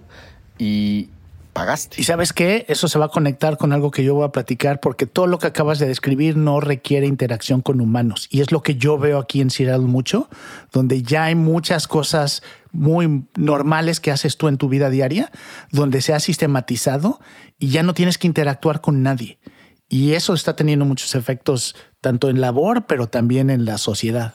[0.57, 1.09] y
[1.53, 2.01] pagaste.
[2.01, 2.65] Y sabes qué?
[2.67, 5.39] Eso se va a conectar con algo que yo voy a platicar porque todo lo
[5.39, 8.27] que acabas de describir no requiere interacción con humanos.
[8.29, 10.29] Y es lo que yo veo aquí en Seattle mucho,
[10.73, 15.31] donde ya hay muchas cosas muy normales que haces tú en tu vida diaria,
[15.71, 17.19] donde se ha sistematizado
[17.57, 19.39] y ya no tienes que interactuar con nadie.
[19.87, 24.33] Y eso está teniendo muchos efectos tanto en labor, pero también en la sociedad.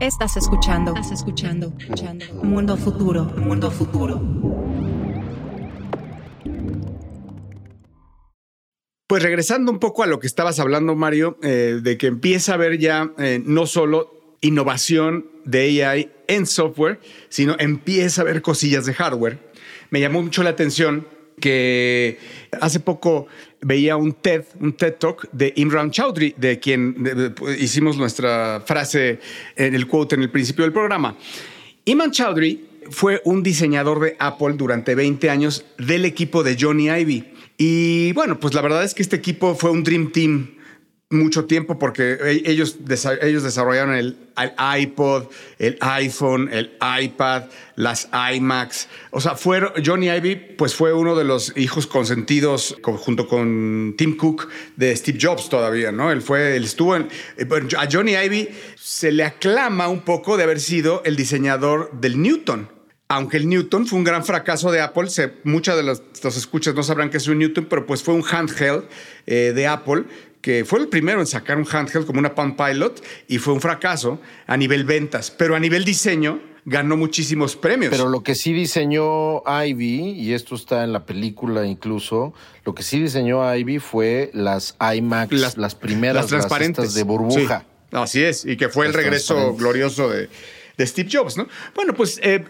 [0.00, 0.90] Estás escuchando.
[0.94, 1.72] Estás escuchando.
[1.78, 2.26] escuchando.
[2.42, 3.24] Mundo futuro.
[3.24, 4.20] Mundo futuro.
[9.06, 12.54] Pues regresando un poco a lo que estabas hablando, Mario, eh, de que empieza a
[12.56, 18.84] haber ya eh, no solo innovación de AI en software, sino empieza a haber cosillas
[18.84, 19.38] de hardware.
[19.88, 21.06] Me llamó mucho la atención
[21.40, 22.18] que
[22.60, 23.28] hace poco
[23.62, 29.20] veía un TED, un TED Talk de Imran Chaudhry, de quien hicimos nuestra frase
[29.56, 31.16] en el quote en el principio del programa.
[31.84, 37.32] Imran Chaudhry fue un diseñador de Apple durante 20 años del equipo de Johnny Ive.
[37.58, 40.55] Y bueno, pues la verdad es que este equipo fue un Dream Team
[41.10, 42.76] mucho tiempo porque e- ellos,
[43.22, 44.16] ellos desarrollaron el,
[44.80, 45.26] iPod,
[45.58, 47.44] el iPhone, el iPad,
[47.76, 48.88] las iMacs.
[49.12, 53.94] O sea, fueron, Johnny Ive pues fue uno de los hijos consentidos co- junto con
[53.96, 56.10] Tim Cook de Steve Jobs todavía, ¿no?
[56.10, 57.08] Él fue, él estuvo en...
[57.36, 57.46] eh,
[57.78, 62.74] A Johnny Ive se le aclama un poco de haber sido el diseñador del Newton.
[63.08, 65.06] Aunque el Newton fue un gran fracaso de Apple,
[65.44, 66.02] muchas de los
[66.36, 68.82] escuchas no sabrán que es un Newton, pero pues fue un handheld
[69.26, 70.06] eh, de Apple
[70.46, 73.60] que fue el primero en sacar un handheld como una Palm Pilot y fue un
[73.60, 77.90] fracaso a nivel ventas, pero a nivel diseño ganó muchísimos premios.
[77.90, 82.32] Pero lo que sí diseñó Ivy, y esto está en la película incluso,
[82.64, 87.64] lo que sí diseñó Ivy fue las iMacs, las, primeras, las transparentes de burbuja.
[87.90, 90.28] Sí, así es, y que fue el regreso glorioso de
[90.76, 91.48] de Steve Jobs, ¿no?
[91.74, 92.44] Bueno, pues eh,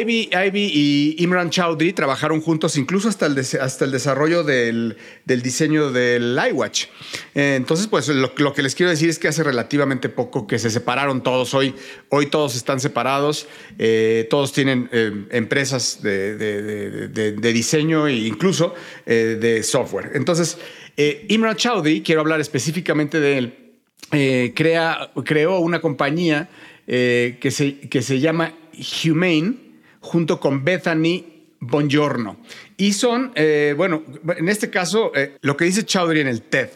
[0.00, 5.42] Ivy, Ivy y Imran Chowdhury trabajaron juntos incluso hasta el, hasta el desarrollo del, del
[5.42, 6.86] diseño del iWatch.
[7.34, 10.58] Eh, entonces, pues lo, lo que les quiero decir es que hace relativamente poco que
[10.58, 11.52] se separaron todos.
[11.52, 11.74] Hoy,
[12.08, 13.46] hoy todos están separados,
[13.78, 14.88] eh, todos tienen
[15.30, 20.12] empresas de, de- diseño e incluso de software.
[20.14, 20.56] Entonces,
[21.28, 26.48] Imran Chowdhury, quiero hablar específicamente de él, crea, creó una compañía
[26.90, 28.54] eh, que, se, que se llama
[29.04, 29.56] Humane
[30.00, 31.22] junto con Bethany
[31.60, 32.38] Bongiorno.
[32.78, 34.02] Y son, eh, bueno,
[34.38, 36.70] en este caso, eh, lo que dice Chowdhury en el TED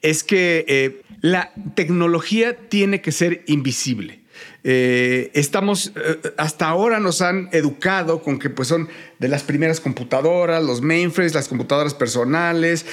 [0.00, 4.21] es que la tecnología tiene que ser invisible.
[4.64, 9.80] Eh, estamos, eh, hasta ahora nos han educado con que pues son de las primeras
[9.80, 12.86] computadoras, los mainframes, las computadoras personales,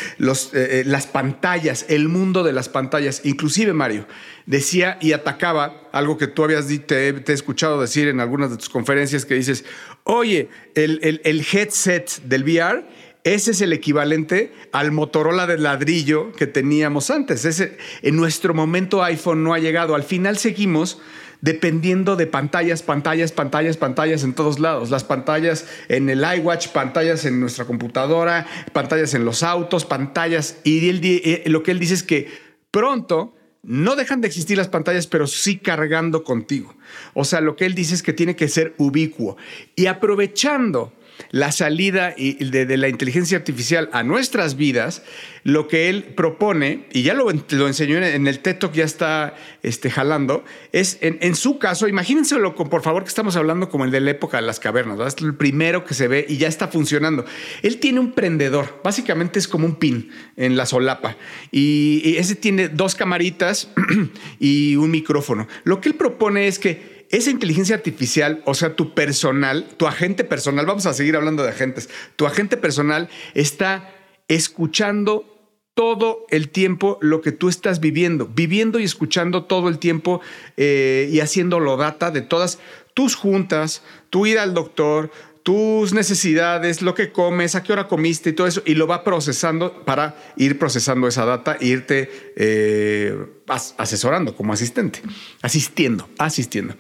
[0.54, 3.22] eh, las pantallas, el mundo de las pantallas.
[3.24, 4.08] Inclusive Mario
[4.48, 8.58] decía y atacaba algo que tú habías te, te he escuchado decir en algunas de
[8.58, 9.64] tus conferencias que dices,
[10.06, 12.84] oye, el, el- el headset del VR
[13.26, 17.44] ese es el equivalente al Motorola de ladrillo que teníamos antes.
[17.44, 19.94] Ese, en nuestro momento iPhone no ha llegado.
[19.94, 21.00] Al final seguimos
[21.42, 24.90] dependiendo de pantallas, pantallas, pantallas, pantallas en todos lados.
[24.90, 30.58] Las pantallas en el iWatch, pantallas en nuestra computadora, pantallas en los autos, pantallas.
[30.64, 32.28] Y eh, lo que él dice es que
[32.72, 36.76] pronto no dejan de existir las pantallas, pero sí cargando contigo.
[37.14, 39.38] O sea, lo que él dice es que tiene que ser ubicuo.
[39.76, 40.94] Y aprovechando
[41.32, 45.04] la salida de, la inteligencia artificial a nuestras vidas,
[45.44, 49.90] lo que él propone, y ya lo, enseñó en, el TED Talk, ya está este,
[49.90, 54.00] jalando, es en, su caso, imagínenselo con, por favor, que estamos hablando como el de
[54.00, 57.26] la época de las cavernas, es el primero que se ve y ya está funcionando.
[57.62, 61.18] Él tiene un prendedor, básicamente es como un pin en la solapa,
[61.52, 63.70] y ese tiene dos camaritas
[64.40, 65.48] y un micrófono.
[65.64, 70.24] Lo que él propone es que esa inteligencia artificial, o sea, tu personal, tu agente
[70.24, 73.94] personal, vamos a seguir hablando de agentes, tu agente personal está
[74.28, 75.26] escuchando
[75.74, 80.20] todo el tiempo lo que tú estás viviendo, viviendo y escuchando todo el tiempo
[80.58, 82.60] eh, y haciéndolo data de todas
[82.94, 85.10] tus juntas, tu ir al doctor,
[85.42, 89.04] tus necesidades, lo que comes, a qué hora comiste y todo eso, y lo va
[89.04, 93.16] procesando para ir procesando esa data e irte eh,
[93.50, 95.02] as- asesorando como asistente,
[95.42, 96.76] asistiendo, asistiendo.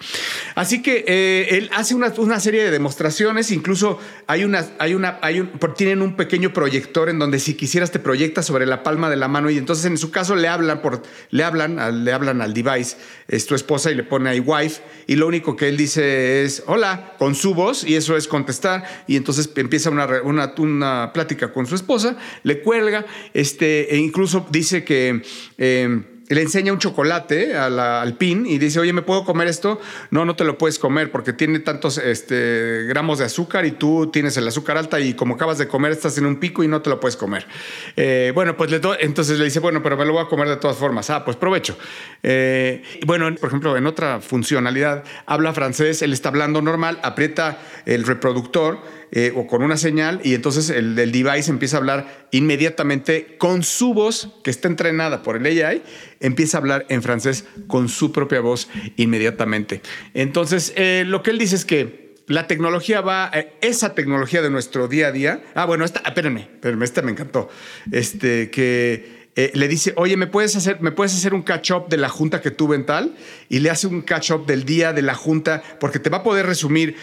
[0.56, 5.20] Así que eh, él hace una, una serie de demostraciones, incluso hay una, hay una,
[5.22, 9.10] hay un, tienen un pequeño proyector en donde si quisieras te proyecta sobre la palma
[9.10, 11.02] de la mano y entonces en su caso le hablan por,
[11.32, 15.16] le hablan, le hablan al device, es tu esposa y le pone ahí wife y
[15.16, 19.16] lo único que él dice es hola con su voz y eso es contestar y
[19.16, 24.84] entonces empieza una, una, una plática con su esposa, le cuelga, este, e incluso dice
[24.84, 25.22] que
[25.58, 29.82] eh, le enseña un chocolate al pin y dice, oye, ¿me puedo comer esto?
[30.12, 34.12] No, no te lo puedes comer porque tiene tantos este, gramos de azúcar y tú
[34.14, 36.82] tienes el azúcar alta y como acabas de comer estás en un pico y no
[36.82, 37.48] te lo puedes comer.
[37.96, 40.58] Eh, bueno, pues le entonces le dice, bueno, pero me lo voy a comer de
[40.58, 41.10] todas formas.
[41.10, 41.78] Ah, pues provecho.
[42.22, 48.06] Eh, bueno, por ejemplo, en otra funcionalidad, habla francés, él está hablando normal, aprieta el
[48.06, 53.38] reproductor eh, o con una señal y entonces el, el device empieza a hablar inmediatamente
[53.40, 55.82] con su voz, que está entrenada por el AI,
[56.20, 59.82] empieza a hablar en francés con su propia voz inmediatamente.
[60.14, 64.52] Entonces, eh, lo que él dice es que la tecnología va, eh, esa tecnología de
[64.52, 65.44] nuestro día a día.
[65.56, 67.50] Ah, bueno, esta, espérenme, espérenme, esta me encantó.
[67.92, 69.20] Este, que
[69.54, 72.52] le dice, oye, ¿me puedes, hacer, ¿me puedes hacer un catch-up de la junta que
[72.52, 73.16] tuve en tal?
[73.48, 76.46] Y le hace un catch-up del día de la junta, porque te va a poder
[76.46, 76.96] resumir.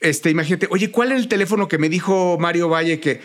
[0.00, 3.20] Este, imagínate, oye, ¿cuál es el teléfono que me dijo Mario Valle que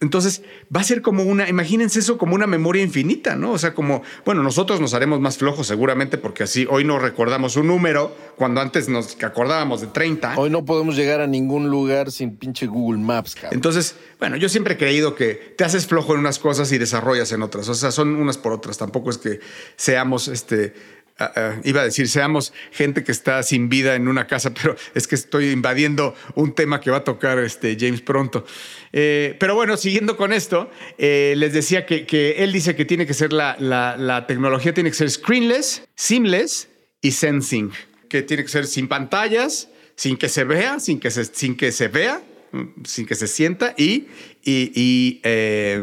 [0.00, 0.42] entonces
[0.74, 3.52] va a ser como una, imagínense eso como una memoria infinita, ¿no?
[3.52, 7.56] O sea, como, bueno, nosotros nos haremos más flojos seguramente porque así hoy no recordamos
[7.56, 10.34] un número cuando antes nos acordábamos de 30.
[10.36, 13.54] Hoy no podemos llegar a ningún lugar sin pinche Google Maps, cabrón.
[13.54, 17.32] Entonces, bueno, yo siempre he creído que te haces flojo en unas cosas y desarrollas
[17.32, 17.66] en otras.
[17.70, 18.76] O sea, son unas por otras.
[18.76, 19.40] Tampoco es que
[19.76, 20.74] seamos, este,
[21.18, 24.76] ah, ah, iba a decir, seamos gente que está sin vida en una casa, pero
[24.94, 28.44] es que estoy invadiendo un tema que va a tocar este James pronto.
[28.92, 33.14] Eh, pero bueno, siguiendo con esto, eh, les decía que, él dice que tiene que
[33.14, 36.68] ser la, tecnología, tiene que ser screenless, seamless
[37.00, 37.72] y sensing,
[38.08, 41.72] que tiene que ser sin pantallas, sin que se vea, sin que se, sin que
[41.72, 44.06] se vea, mm, sin que se sienta y,
[44.44, 45.82] eh,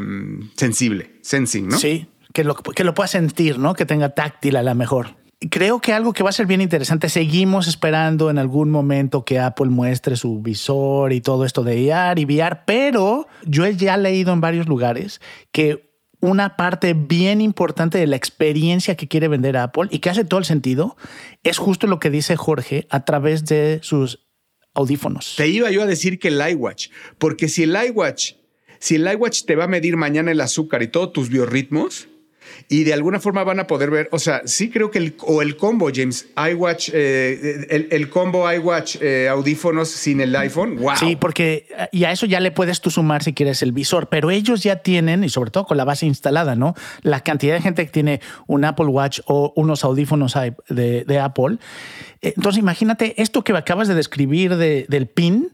[0.55, 1.77] sensible, sensing, ¿no?
[1.77, 3.75] Sí, que lo, que lo pueda sentir, ¿no?
[3.75, 5.15] Que tenga táctil a la mejor.
[5.49, 9.39] Creo que algo que va a ser bien interesante, seguimos esperando en algún momento que
[9.39, 13.97] Apple muestre su visor y todo esto de AR y VR, pero yo he ya
[13.97, 19.57] leído en varios lugares que una parte bien importante de la experiencia que quiere vender
[19.57, 20.95] Apple y que hace todo el sentido,
[21.43, 24.25] es justo lo que dice Jorge a través de sus
[24.73, 25.35] audífonos.
[25.35, 28.35] Te iba yo a decir que el iWatch, porque si el iWatch,
[28.79, 32.07] si el iWatch te va a medir mañana el azúcar y todos tus biorritmos,
[32.69, 35.41] y de alguna forma van a poder ver, o sea, sí creo que el, o
[35.41, 40.95] el combo, James, iWatch, eh, el, el, combo iWatch eh, audífonos sin el iPhone, wow.
[40.97, 44.31] Sí, porque y a eso ya le puedes tú sumar si quieres el visor, pero
[44.31, 46.75] ellos ya tienen, y sobre todo con la base instalada, ¿no?
[47.01, 50.35] La cantidad de gente que tiene un Apple Watch o unos audífonos
[50.69, 51.57] de, Apple.
[52.21, 55.51] Entonces imagínate esto que acabas de describir de, del PIN,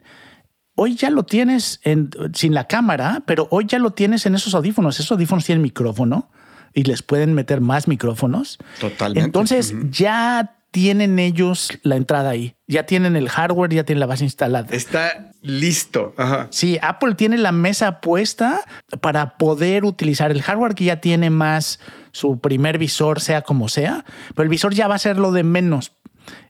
[0.75, 4.55] hoy ya lo tienes en, sin la cámara, pero hoy ya lo tienes en esos
[4.55, 4.99] audífonos.
[4.99, 6.29] Esos audífonos tienen micrófono
[6.73, 8.57] y les pueden meter más micrófonos.
[8.79, 9.25] Totalmente.
[9.25, 12.55] Entonces ya tienen ellos la entrada ahí.
[12.67, 14.67] Ya tienen el hardware, ya tienen la base instalada.
[14.71, 16.13] Está listo.
[16.17, 16.47] Ajá.
[16.51, 18.61] Sí, Apple tiene la mesa puesta
[19.01, 21.79] para poder utilizar el hardware que ya tiene más
[22.11, 24.05] su primer visor, sea como sea,
[24.35, 25.93] pero el visor ya va a ser lo de menos.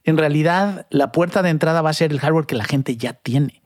[0.04, 3.14] En realidad, la puerta de entrada va a ser el hardware que la gente ya
[3.14, 3.62] tiene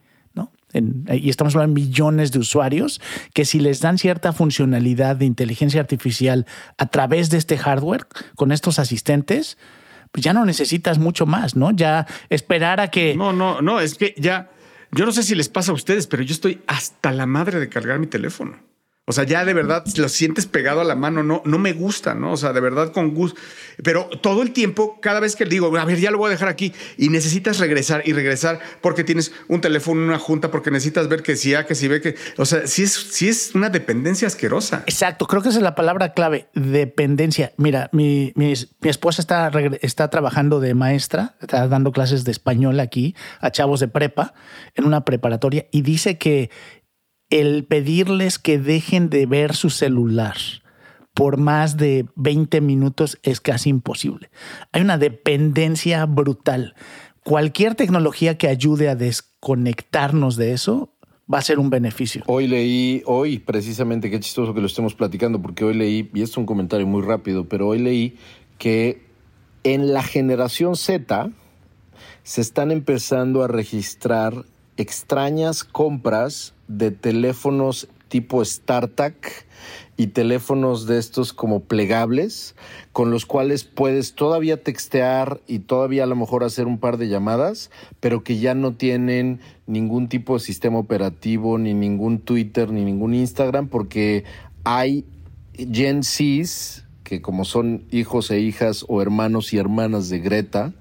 [0.74, 3.02] y estamos hablando de millones de usuarios,
[3.34, 6.46] que si les dan cierta funcionalidad de inteligencia artificial
[6.78, 9.58] a través de este hardware, con estos asistentes,
[10.12, 11.72] pues ya no necesitas mucho más, ¿no?
[11.72, 13.16] Ya esperar a que...
[13.16, 14.52] No, no, no, es que ya,
[14.92, 17.70] yo no sé si les pasa a ustedes, pero yo estoy hasta la madre de
[17.70, 18.58] cargar mi teléfono.
[19.06, 22.16] O sea, ya de verdad lo sientes pegado a la mano, no, no me gusta,
[22.16, 22.32] ¿no?
[22.32, 23.38] O sea, de verdad con gusto.
[23.84, 26.48] Pero todo el tiempo, cada vez que digo, a ver, ya lo voy a dejar
[26.48, 31.22] aquí y necesitas regresar y regresar porque tienes un teléfono, una junta, porque necesitas ver
[31.22, 32.16] que si A, que si ve que.
[32.38, 34.84] O sea, sí es, sí es una dependencia asquerosa.
[34.86, 37.52] Exacto, creo que esa es la palabra clave, dependencia.
[37.58, 42.80] Mira, mi, mi, mi esposa está, está trabajando de maestra, está dando clases de español
[42.80, 44.34] aquí a chavos de prepa
[44.76, 46.50] en una preparatoria y dice que
[47.34, 50.36] el pedirles que dejen de ver su celular
[51.16, 54.30] por más de 20 minutos es casi imposible.
[54.72, 56.76] Hay una dependencia brutal.
[57.24, 60.94] Cualquier tecnología que ayude a desconectarnos de eso
[61.32, 62.22] va a ser un beneficio.
[62.28, 66.34] Hoy leí, hoy precisamente, qué chistoso que lo estemos platicando, porque hoy leí, y esto
[66.34, 68.16] es un comentario muy rápido, pero hoy leí
[68.60, 69.08] que
[69.64, 71.32] en la generación Z
[72.22, 74.46] se están empezando a registrar
[74.78, 79.46] extrañas compras de teléfonos tipo StarTAC
[79.98, 82.56] y teléfonos de estos como plegables
[82.92, 87.10] con los cuales puedes todavía textear y todavía a lo mejor hacer un par de
[87.10, 92.86] llamadas, pero que ya no tienen ningún tipo de sistema operativo, ni ningún Twitter, ni
[92.86, 94.26] ningún Instagram, porque
[94.64, 95.06] hay
[95.56, 100.74] Gen Zs, que como son hijos e hijas o hermanos y hermanas de Greta,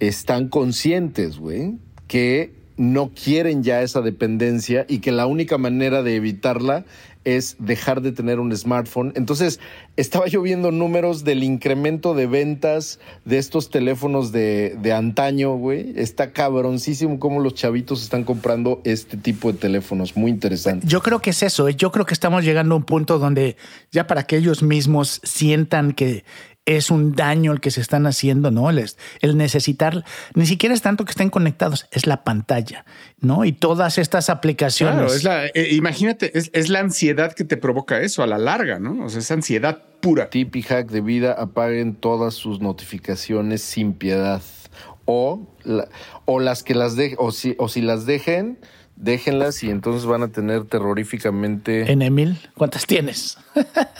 [0.00, 6.16] están conscientes, güey, que no quieren ya esa dependencia y que la única manera de
[6.16, 6.84] evitarla
[7.24, 9.12] es dejar de tener un smartphone.
[9.16, 9.58] Entonces,
[9.96, 15.94] estaba yo viendo números del incremento de ventas de estos teléfonos de, de antaño, güey.
[15.96, 20.16] Está cabroncísimo cómo los chavitos están comprando este tipo de teléfonos.
[20.16, 20.86] Muy interesante.
[20.86, 21.68] Yo creo que es eso.
[21.68, 21.74] ¿eh?
[21.74, 23.56] Yo creo que estamos llegando a un punto donde
[23.90, 26.24] ya para que ellos mismos sientan que
[26.66, 28.70] es un daño el que se están haciendo, ¿no?
[28.70, 28.84] El,
[29.20, 32.84] el, necesitar, ni siquiera es tanto que estén conectados, es la pantalla,
[33.20, 33.44] ¿no?
[33.44, 34.96] Y todas estas aplicaciones.
[34.96, 38.38] Claro, es la, eh, imagínate, es, es, la ansiedad que te provoca eso a la
[38.38, 39.04] larga, ¿no?
[39.04, 40.30] O sea, es ansiedad pura.
[40.30, 44.42] Tip y hack de vida, apaguen todas sus notificaciones sin piedad.
[45.06, 45.88] O, la,
[46.24, 48.58] o las que las dejen, o si, o si las dejen,
[48.96, 51.90] déjenlas y entonces van a tener terroríficamente.
[51.90, 52.38] ¿En Emil?
[52.54, 53.38] ¿Cuántas tienes?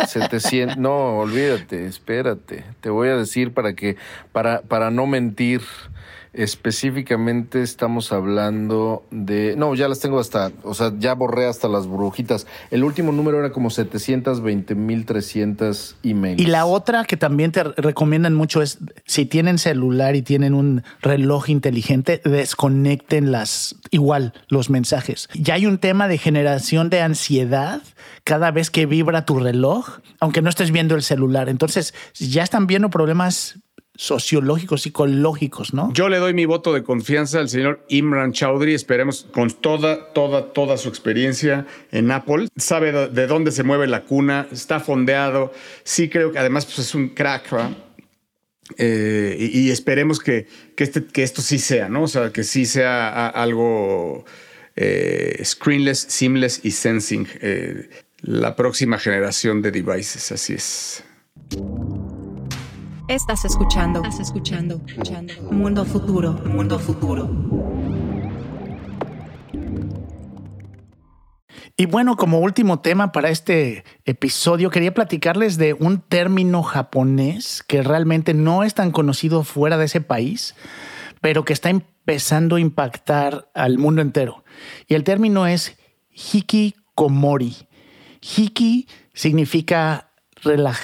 [0.06, 0.76] 700.
[0.76, 2.64] No, olvídate, espérate.
[2.80, 3.96] Te voy a decir para que,
[4.32, 5.62] para, para no mentir.
[6.34, 9.54] Específicamente estamos hablando de...
[9.56, 10.52] No, ya las tengo hasta...
[10.62, 12.46] O sea, ya borré hasta las brujitas.
[12.70, 16.40] El último número era como 720.300 emails.
[16.40, 20.82] Y la otra que también te recomiendan mucho es, si tienen celular y tienen un
[21.00, 23.76] reloj inteligente, desconecten las...
[23.90, 25.28] Igual, los mensajes.
[25.34, 27.80] Ya hay un tema de generación de ansiedad
[28.24, 31.48] cada vez que vibra tu reloj, aunque no estés viendo el celular.
[31.48, 33.60] Entonces, ya están viendo problemas
[33.96, 35.92] sociológicos, psicológicos, ¿no?
[35.92, 38.74] Yo le doy mi voto de confianza al señor Imran Chaudhry.
[38.74, 42.48] Esperemos con toda, toda, toda su experiencia en Apple.
[42.56, 45.52] Sabe de dónde se mueve la cuna, está fondeado.
[45.84, 47.52] Sí creo que además pues, es un crack.
[48.78, 52.04] Eh, y, esperemos que, este, que, esto sí sea, ¿no?
[52.04, 54.24] O sea, que sí sea algo
[54.74, 57.28] eh, screenless, seamless y sensing.
[57.40, 57.90] Eh,
[58.22, 61.04] la próxima generación de devices, así es.
[63.08, 64.02] Estás escuchando.
[64.02, 64.80] Estás escuchando.
[64.86, 65.34] escuchando.
[65.50, 66.32] Mundo futuro.
[66.46, 67.28] Mundo futuro.
[71.76, 77.82] Y bueno, como último tema para este episodio, quería platicarles de un término japonés que
[77.82, 80.54] realmente no es tan conocido fuera de ese país,
[81.20, 84.44] pero que está empezando a impactar al mundo entero.
[84.86, 85.76] Y el término es
[86.10, 87.68] hikikomori.
[88.22, 90.10] Hiki significa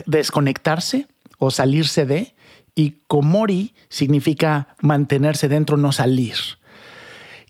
[0.04, 1.06] desconectarse
[1.41, 2.34] o salirse de,
[2.76, 6.36] y komori significa mantenerse dentro, no salir.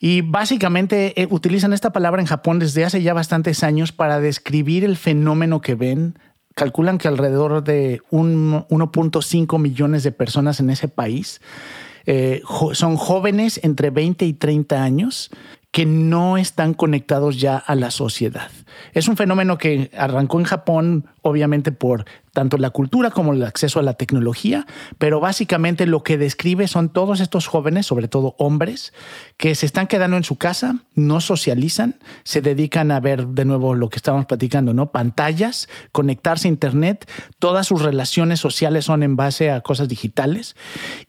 [0.01, 4.83] Y básicamente eh, utilizan esta palabra en Japón desde hace ya bastantes años para describir
[4.83, 6.19] el fenómeno que ven.
[6.55, 11.43] Calculan que alrededor de 1.5 millones de personas en ese país
[12.07, 12.41] eh,
[12.73, 15.31] son jóvenes entre 20 y 30 años
[15.71, 18.51] que no están conectados ya a la sociedad.
[18.93, 23.81] Es un fenómeno que arrancó en Japón, obviamente por tanto la cultura como el acceso
[23.81, 24.67] a la tecnología,
[24.99, 28.93] pero básicamente lo que describe son todos estos jóvenes, sobre todo hombres,
[29.37, 33.75] que se están quedando en su casa, no socializan, se dedican a ver de nuevo
[33.75, 34.93] lo que estábamos platicando, ¿no?
[34.93, 40.57] Pantallas, conectarse a internet, todas sus relaciones sociales son en base a cosas digitales.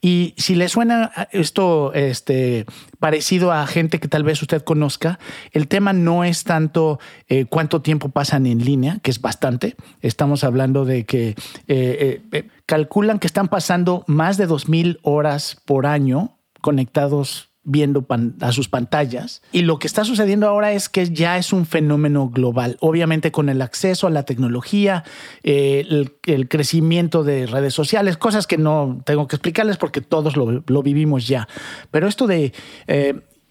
[0.01, 2.65] Y si le suena esto este,
[2.99, 5.19] parecido a gente que tal vez usted conozca,
[5.51, 9.75] el tema no es tanto eh, cuánto tiempo pasan en línea, que es bastante.
[10.01, 11.35] Estamos hablando de que eh,
[11.67, 18.07] eh, eh, calculan que están pasando más de 2.000 horas por año conectados viendo
[18.39, 19.43] a sus pantallas.
[19.51, 22.77] Y lo que está sucediendo ahora es que ya es un fenómeno global.
[22.79, 25.03] Obviamente con el acceso a la tecnología,
[25.43, 26.17] el,
[26.49, 31.47] crecimiento de redes sociales, cosas que no tengo que explicarles porque todos lo, vivimos ya.
[31.91, 32.51] Pero esto de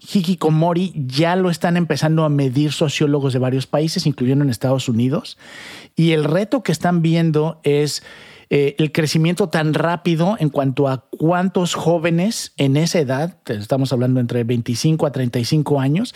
[0.01, 5.39] hikikomori ya lo están empezando a medir sociólogos de varios países, incluyendo en Estados Unidos.
[5.95, 8.03] Y el reto que están viendo es
[8.49, 14.19] eh, el crecimiento tan rápido en cuanto a cuántos jóvenes en esa edad, estamos hablando
[14.19, 16.15] entre 25 a 35 años,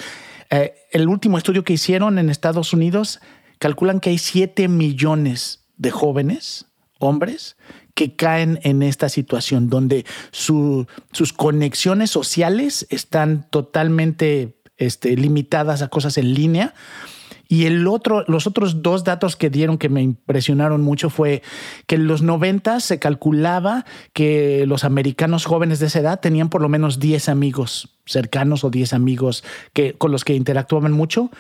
[0.51, 3.21] eh, el último estudio que hicieron en Estados Unidos
[3.59, 6.67] calculan que hay 7 millones de jóvenes,
[6.99, 7.57] hombres,
[7.95, 10.87] que caen en esta situación donde sus
[11.37, 16.75] conexiones sociales están totalmente este, limitadas a cosas en línea.
[17.47, 21.43] Y el otro, los otros dos datos que dieron que me impresionaron mucho fue
[21.87, 26.63] que en los 90 se calculaba que los americanos jóvenes de esa edad tenían por
[26.63, 31.31] lo menos 10 amigos cercanos o 10 amigos que, con los que interactuaban mucho.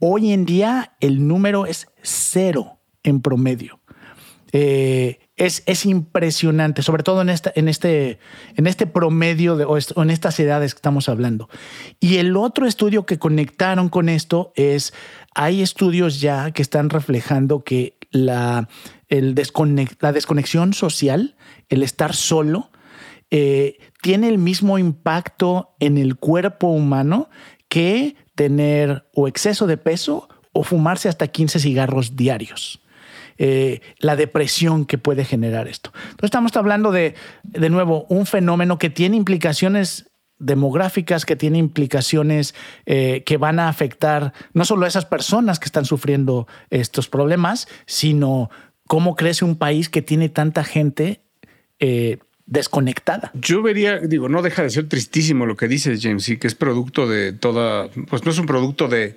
[0.00, 3.80] Hoy en día el número es cero en promedio.
[4.52, 8.18] Eh, es, impresionante, sobre todo en, esta, en, este,
[8.56, 11.48] en este promedio de, o en estas edades que estamos hablando.
[11.98, 14.94] Y el otro estudio que conectaron con esto es,
[15.34, 18.68] hay estudios ya que están reflejando que la,
[19.08, 19.34] el
[20.00, 21.36] la desconexión social,
[21.68, 22.70] el estar solo,
[23.30, 27.28] eh, tiene el mismo impacto en el cuerpo humano
[27.68, 32.83] que tener o exceso de peso o fumarse hasta 15 cigarros diarios.
[33.38, 35.90] Eh, la depresión que puede generar esto.
[35.94, 40.06] Entonces estamos hablando de, de nuevo, un fenómeno que tiene implicaciones
[40.38, 42.54] demográficas que tiene implicaciones
[42.86, 47.68] eh, que van a afectar no solo a esas personas que están sufriendo estos problemas,
[47.86, 48.50] sino
[48.86, 51.22] cómo crece un país que tiene tanta gente
[51.78, 53.30] eh, desconectada.
[53.34, 56.54] Yo vería, digo, no deja de ser tristísimo lo que dices, James, y que es
[56.54, 59.16] producto de toda, pues no es un producto de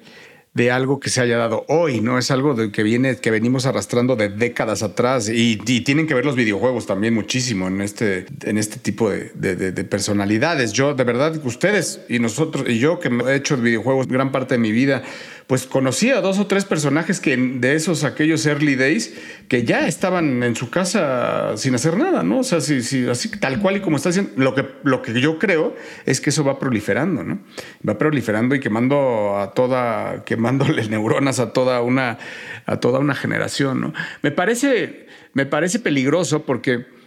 [0.57, 2.17] de algo que se haya dado hoy, ¿no?
[2.17, 6.25] Es algo de que viene, que venimos arrastrando de décadas atrás y, tienen que ver
[6.25, 10.73] los videojuegos también muchísimo en este, en este tipo de, de, personalidades.
[10.73, 14.57] Yo, de verdad, ustedes y nosotros, y yo que he hecho videojuegos gran parte de
[14.57, 15.03] mi vida,
[15.47, 19.13] pues conocía a dos o tres personajes que de esos, aquellos early days,
[19.47, 22.39] que ya estaban en su casa sin hacer nada, ¿no?
[22.39, 25.39] O sea, si, así tal cual y como está haciendo, lo que, lo que yo
[25.39, 25.73] creo
[26.05, 27.39] es que eso va proliferando, ¿no?
[27.87, 32.17] Va proliferando y quemando a toda, quemándole neuronas a toda una,
[32.65, 33.93] a toda una generación, ¿no?
[34.21, 36.97] Me parece, me parece peligroso porque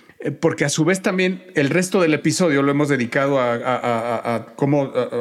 [0.41, 4.47] porque a su vez también el resto del episodio lo hemos dedicado a, a,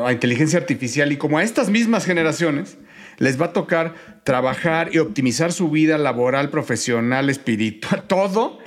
[0.05, 2.77] a, inteligencia artificial y como a estas mismas generaciones
[3.19, 3.93] les va a tocar
[4.23, 8.59] trabajar y optimizar su vida laboral, profesional, espiritual, todo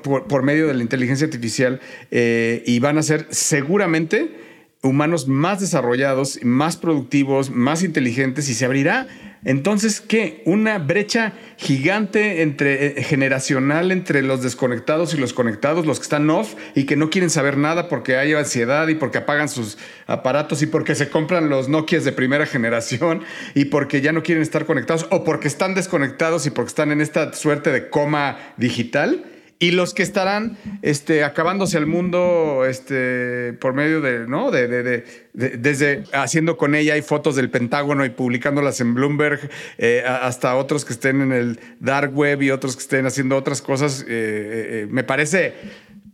[0.00, 1.80] por, medio de la inteligencia artificial
[2.10, 8.64] eh, y van a ser seguramente humanos más desarrollados, más productivos, más inteligentes y se
[8.64, 9.06] abrirá
[9.44, 10.40] entonces, ¿qué?
[10.46, 16.30] Una brecha gigante entre, eh, generacional entre los desconectados y los conectados, los que están
[16.30, 20.62] off y que no quieren saber nada porque hay ansiedad y porque apagan sus aparatos
[20.62, 23.24] y porque se compran los Nokias de primera generación
[23.54, 27.00] y porque ya no quieren estar conectados o porque están desconectados y porque están en
[27.00, 29.24] esta suerte de coma digital
[29.62, 34.50] y los que estarán este, acabándose el mundo este, por medio de, ¿no?
[34.50, 35.04] De, de- de-
[35.34, 39.48] de- desde haciendo con ella hay fotos del Pentágono y publicándolas en Bloomberg,
[39.78, 43.62] eh, hasta otros que estén en el dark web y otros que estén haciendo otras
[43.62, 44.02] cosas.
[44.02, 45.54] eh, eh, me parece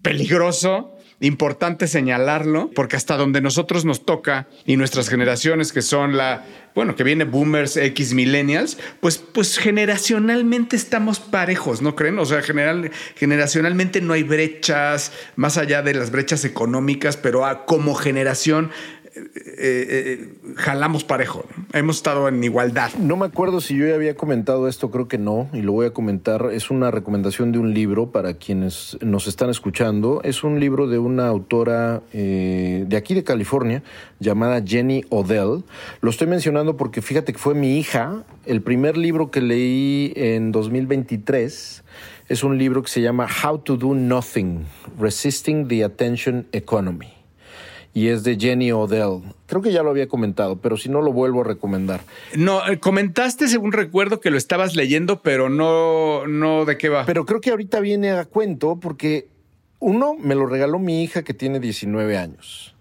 [0.03, 0.95] peligroso.
[1.21, 6.45] Importante señalarlo, porque hasta donde nosotros nos toca y nuestras generaciones que son la,
[6.79, 12.20] bueno, que viene boomers, X, millennials, pues, pues generacionalmente estamos parejos, ¿no creen?
[12.20, 17.66] O sea, general, generacionalmente no hay brechas, más allá de las brechas económicas, pero ah,
[17.66, 18.70] como generación
[19.19, 21.45] eh, eh, eh, jalamos parejo.
[21.73, 22.93] Hemos estado en igualdad.
[22.95, 25.87] No me acuerdo si yo ya había comentado esto, creo que no, y lo voy
[25.87, 26.51] a comentar.
[26.53, 30.21] Es una recomendación de un libro para quienes nos están escuchando.
[30.23, 33.83] Es un libro de una autora de aquí de California
[34.21, 35.64] llamada Jenny Odell.
[36.01, 38.25] Lo estoy mencionando porque fíjate que fue mi hija.
[38.47, 41.85] El primer libro que leí en 2023
[42.29, 44.66] es un libro que se llama How to Do Nothing,
[44.99, 47.18] Resisting the Attention Economy
[47.95, 49.22] y es de Jenny Odell.
[49.47, 52.01] Creo que ya lo había comentado, pero si no lo vuelvo a recomendar.
[52.36, 57.07] No, eh, comentaste según recuerdo que lo estabas leyendo, pero no, no de qué va.
[57.07, 59.28] Pero creo que ahorita viene a cuento porque
[59.80, 62.74] uno me lo regaló mi hija que tiene 19 años.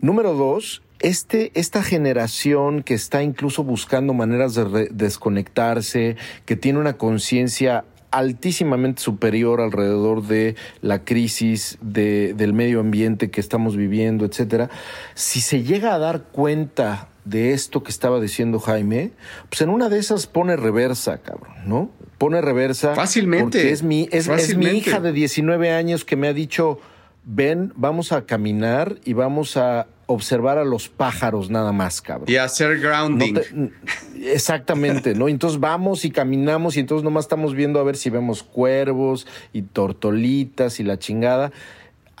[0.00, 6.16] Número dos, este, esta generación que está incluso buscando maneras de desconectarse,
[6.46, 13.40] que tiene una conciencia altísimamente superior alrededor de la crisis de- del medio ambiente que
[13.40, 14.70] estamos viviendo, etcétera.
[15.14, 19.12] Si se llega a dar cuenta de esto que estaba diciendo Jaime,
[19.48, 21.90] pues en una de esas pone reversa, cabrón, ¿no?
[22.18, 22.94] Pone reversa.
[22.94, 26.78] Fácilmente, Porque es mi, es, es mi hija de 19 años que me ha dicho,
[27.24, 32.26] ven, vamos a caminar y vamos a observar a los pájaros nada más, cabrón.
[32.28, 33.34] y hacer No grounding.
[33.34, 35.28] te- exactamente, ¿no?
[35.28, 39.62] Entonces vamos y caminamos y entonces nomás estamos viendo a ver si vemos cuervos y
[39.62, 41.52] tortolitas y la chingada.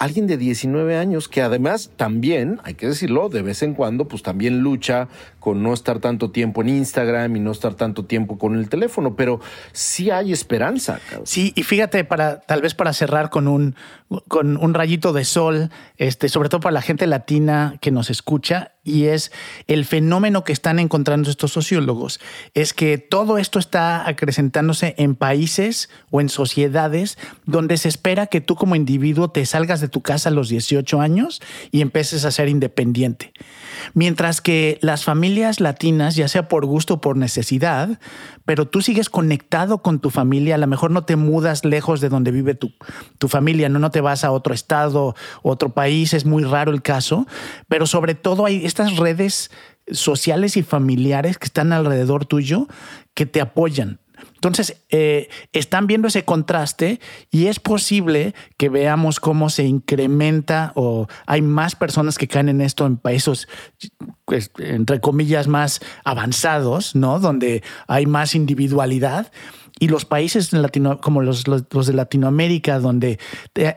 [0.00, 4.22] Alguien de 19 años que además también, hay que decirlo, de vez en cuando, pues
[4.22, 8.54] también lucha con no estar tanto tiempo en Instagram y no estar tanto tiempo con
[8.56, 9.40] el teléfono, pero
[9.72, 11.00] sí hay esperanza.
[11.24, 13.74] Sí, y fíjate, para, tal vez para cerrar con un,
[14.28, 18.72] con un rayito de sol, este, sobre todo para la gente latina que nos escucha,
[18.82, 19.30] y es
[19.66, 22.20] el fenómeno que están encontrando estos sociólogos,
[22.54, 28.40] es que todo esto está acrecentándose en países o en sociedades donde se espera que
[28.40, 32.30] tú como individuo te salgas de tu casa a los 18 años y empieces a
[32.30, 33.32] ser independiente.
[33.94, 37.98] Mientras que las familias latinas, ya sea por gusto o por necesidad,
[38.44, 42.08] pero tú sigues conectado con tu familia, a lo mejor no te mudas lejos de
[42.08, 42.72] donde vive tu,
[43.18, 46.82] tu familia, no, no te vas a otro estado, otro país, es muy raro el
[46.82, 47.26] caso,
[47.68, 49.50] pero sobre todo hay estas redes
[49.90, 52.66] sociales y familiares que están alrededor tuyo
[53.14, 53.98] que te apoyan.
[54.40, 56.98] Entonces, eh, están viendo ese contraste
[57.30, 62.62] y es posible que veamos cómo se incrementa o hay más personas que caen en
[62.62, 63.48] esto en países,
[64.24, 67.20] pues, entre comillas, más avanzados, ¿no?
[67.20, 69.30] Donde hay más individualidad.
[69.80, 73.18] Y los países latino, como los, los- los de Latinoamérica, donde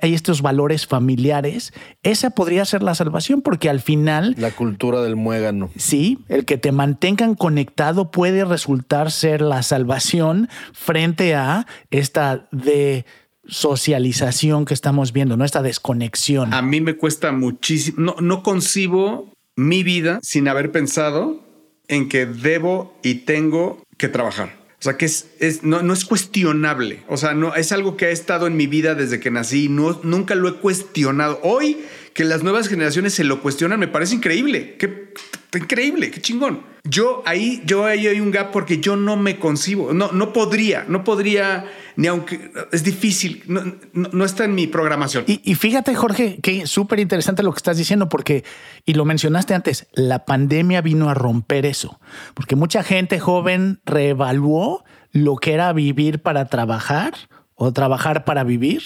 [0.01, 1.73] hay estos valores familiares,
[2.03, 5.71] esa podría ser la salvación, porque al final La cultura del muégano.
[5.77, 13.05] Sí, el que te mantengan conectado puede resultar ser la salvación frente a esta de
[13.45, 15.45] socialización que estamos viendo, ¿no?
[15.45, 16.53] Esta desconexión.
[16.53, 17.97] A mí me cuesta muchísimo.
[17.99, 21.39] No, no concibo mi vida sin haber pensado
[21.87, 24.62] en que debo y tengo que trabajar.
[24.83, 27.03] O sea, que es, es- no, no es cuestionable.
[27.07, 29.69] O sea, no es algo que ha estado en mi vida desde que nací.
[29.69, 31.39] No, nunca lo he cuestionado.
[31.41, 31.77] Hoy
[32.13, 34.75] que las nuevas generaciones se lo cuestionan, me parece increíble.
[34.77, 35.13] Qué,
[35.59, 36.71] increíble, qué chingón.
[36.85, 39.93] Yo ahí, yo ahí hay un gap porque yo no me concibo.
[39.93, 43.41] No, no podría, no podría, ni aunque es difícil.
[43.47, 43.61] No,
[43.93, 45.23] no- está en mi programación.
[45.27, 48.43] Y, y fíjate, Jorge, que súper interesante lo que estás diciendo, porque,
[48.85, 51.99] y lo mencionaste antes, la pandemia vino a romper eso,
[52.33, 57.13] porque mucha gente joven reevaluó lo que era vivir para trabajar
[57.55, 58.81] o trabajar para vivir.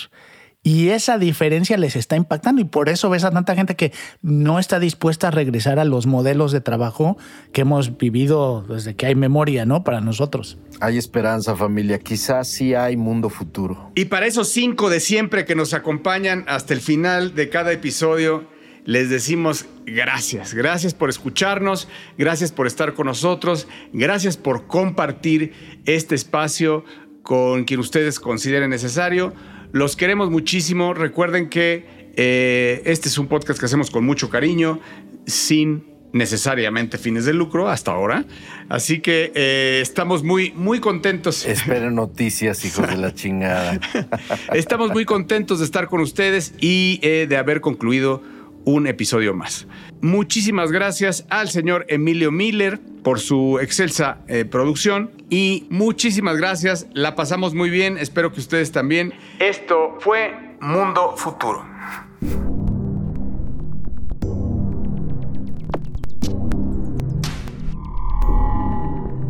[0.67, 4.59] Y esa diferencia les está impactando y por eso ves a tanta gente que no
[4.59, 7.17] está dispuesta a regresar a los modelos de trabajo
[7.53, 9.85] que hemos vivido desde que hay memoria, ¿no?
[9.85, 10.57] Para nosotros.
[10.81, 11.99] Hay esperanza, familia.
[11.99, 13.93] Quizás sí hay mundo futuro.
[13.95, 18.45] Y para esos cinco de siempre que nos acompañan hasta el final de cada episodio,
[18.83, 20.53] les decimos gracias.
[20.53, 21.87] Gracias por escucharnos,
[22.17, 25.53] gracias por estar con nosotros, gracias por compartir
[25.85, 26.83] este espacio
[27.23, 29.33] con quien ustedes consideren necesario.
[29.71, 30.93] Los queremos muchísimo.
[30.93, 34.79] Recuerden que eh, este es un podcast que hacemos con mucho cariño,
[35.25, 38.25] sin necesariamente fines de lucro hasta ahora.
[38.69, 41.45] Así que eh, estamos muy, muy contentos.
[41.45, 43.79] Esperen noticias, hijos de la chingada.
[44.53, 48.21] estamos muy contentos de estar con ustedes y eh, de haber concluido
[48.65, 49.67] un episodio más.
[50.01, 56.87] Muchísimas gracias al señor Emilio Miller por su excelsa eh, producción y muchísimas gracias.
[56.93, 57.97] La pasamos muy bien.
[57.97, 59.13] Espero que ustedes también.
[59.39, 61.65] Esto fue Mundo Futuro.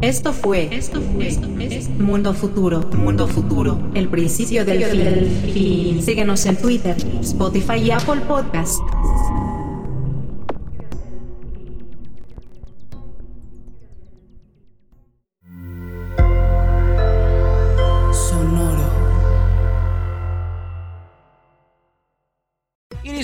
[0.02, 1.36] Esto fue, esto fue,
[1.98, 6.04] Mundo Futuro, Mundo Futuro, el principio del fin.
[6.04, 8.80] Síguenos en Twitter, Spotify y Apple Podcast.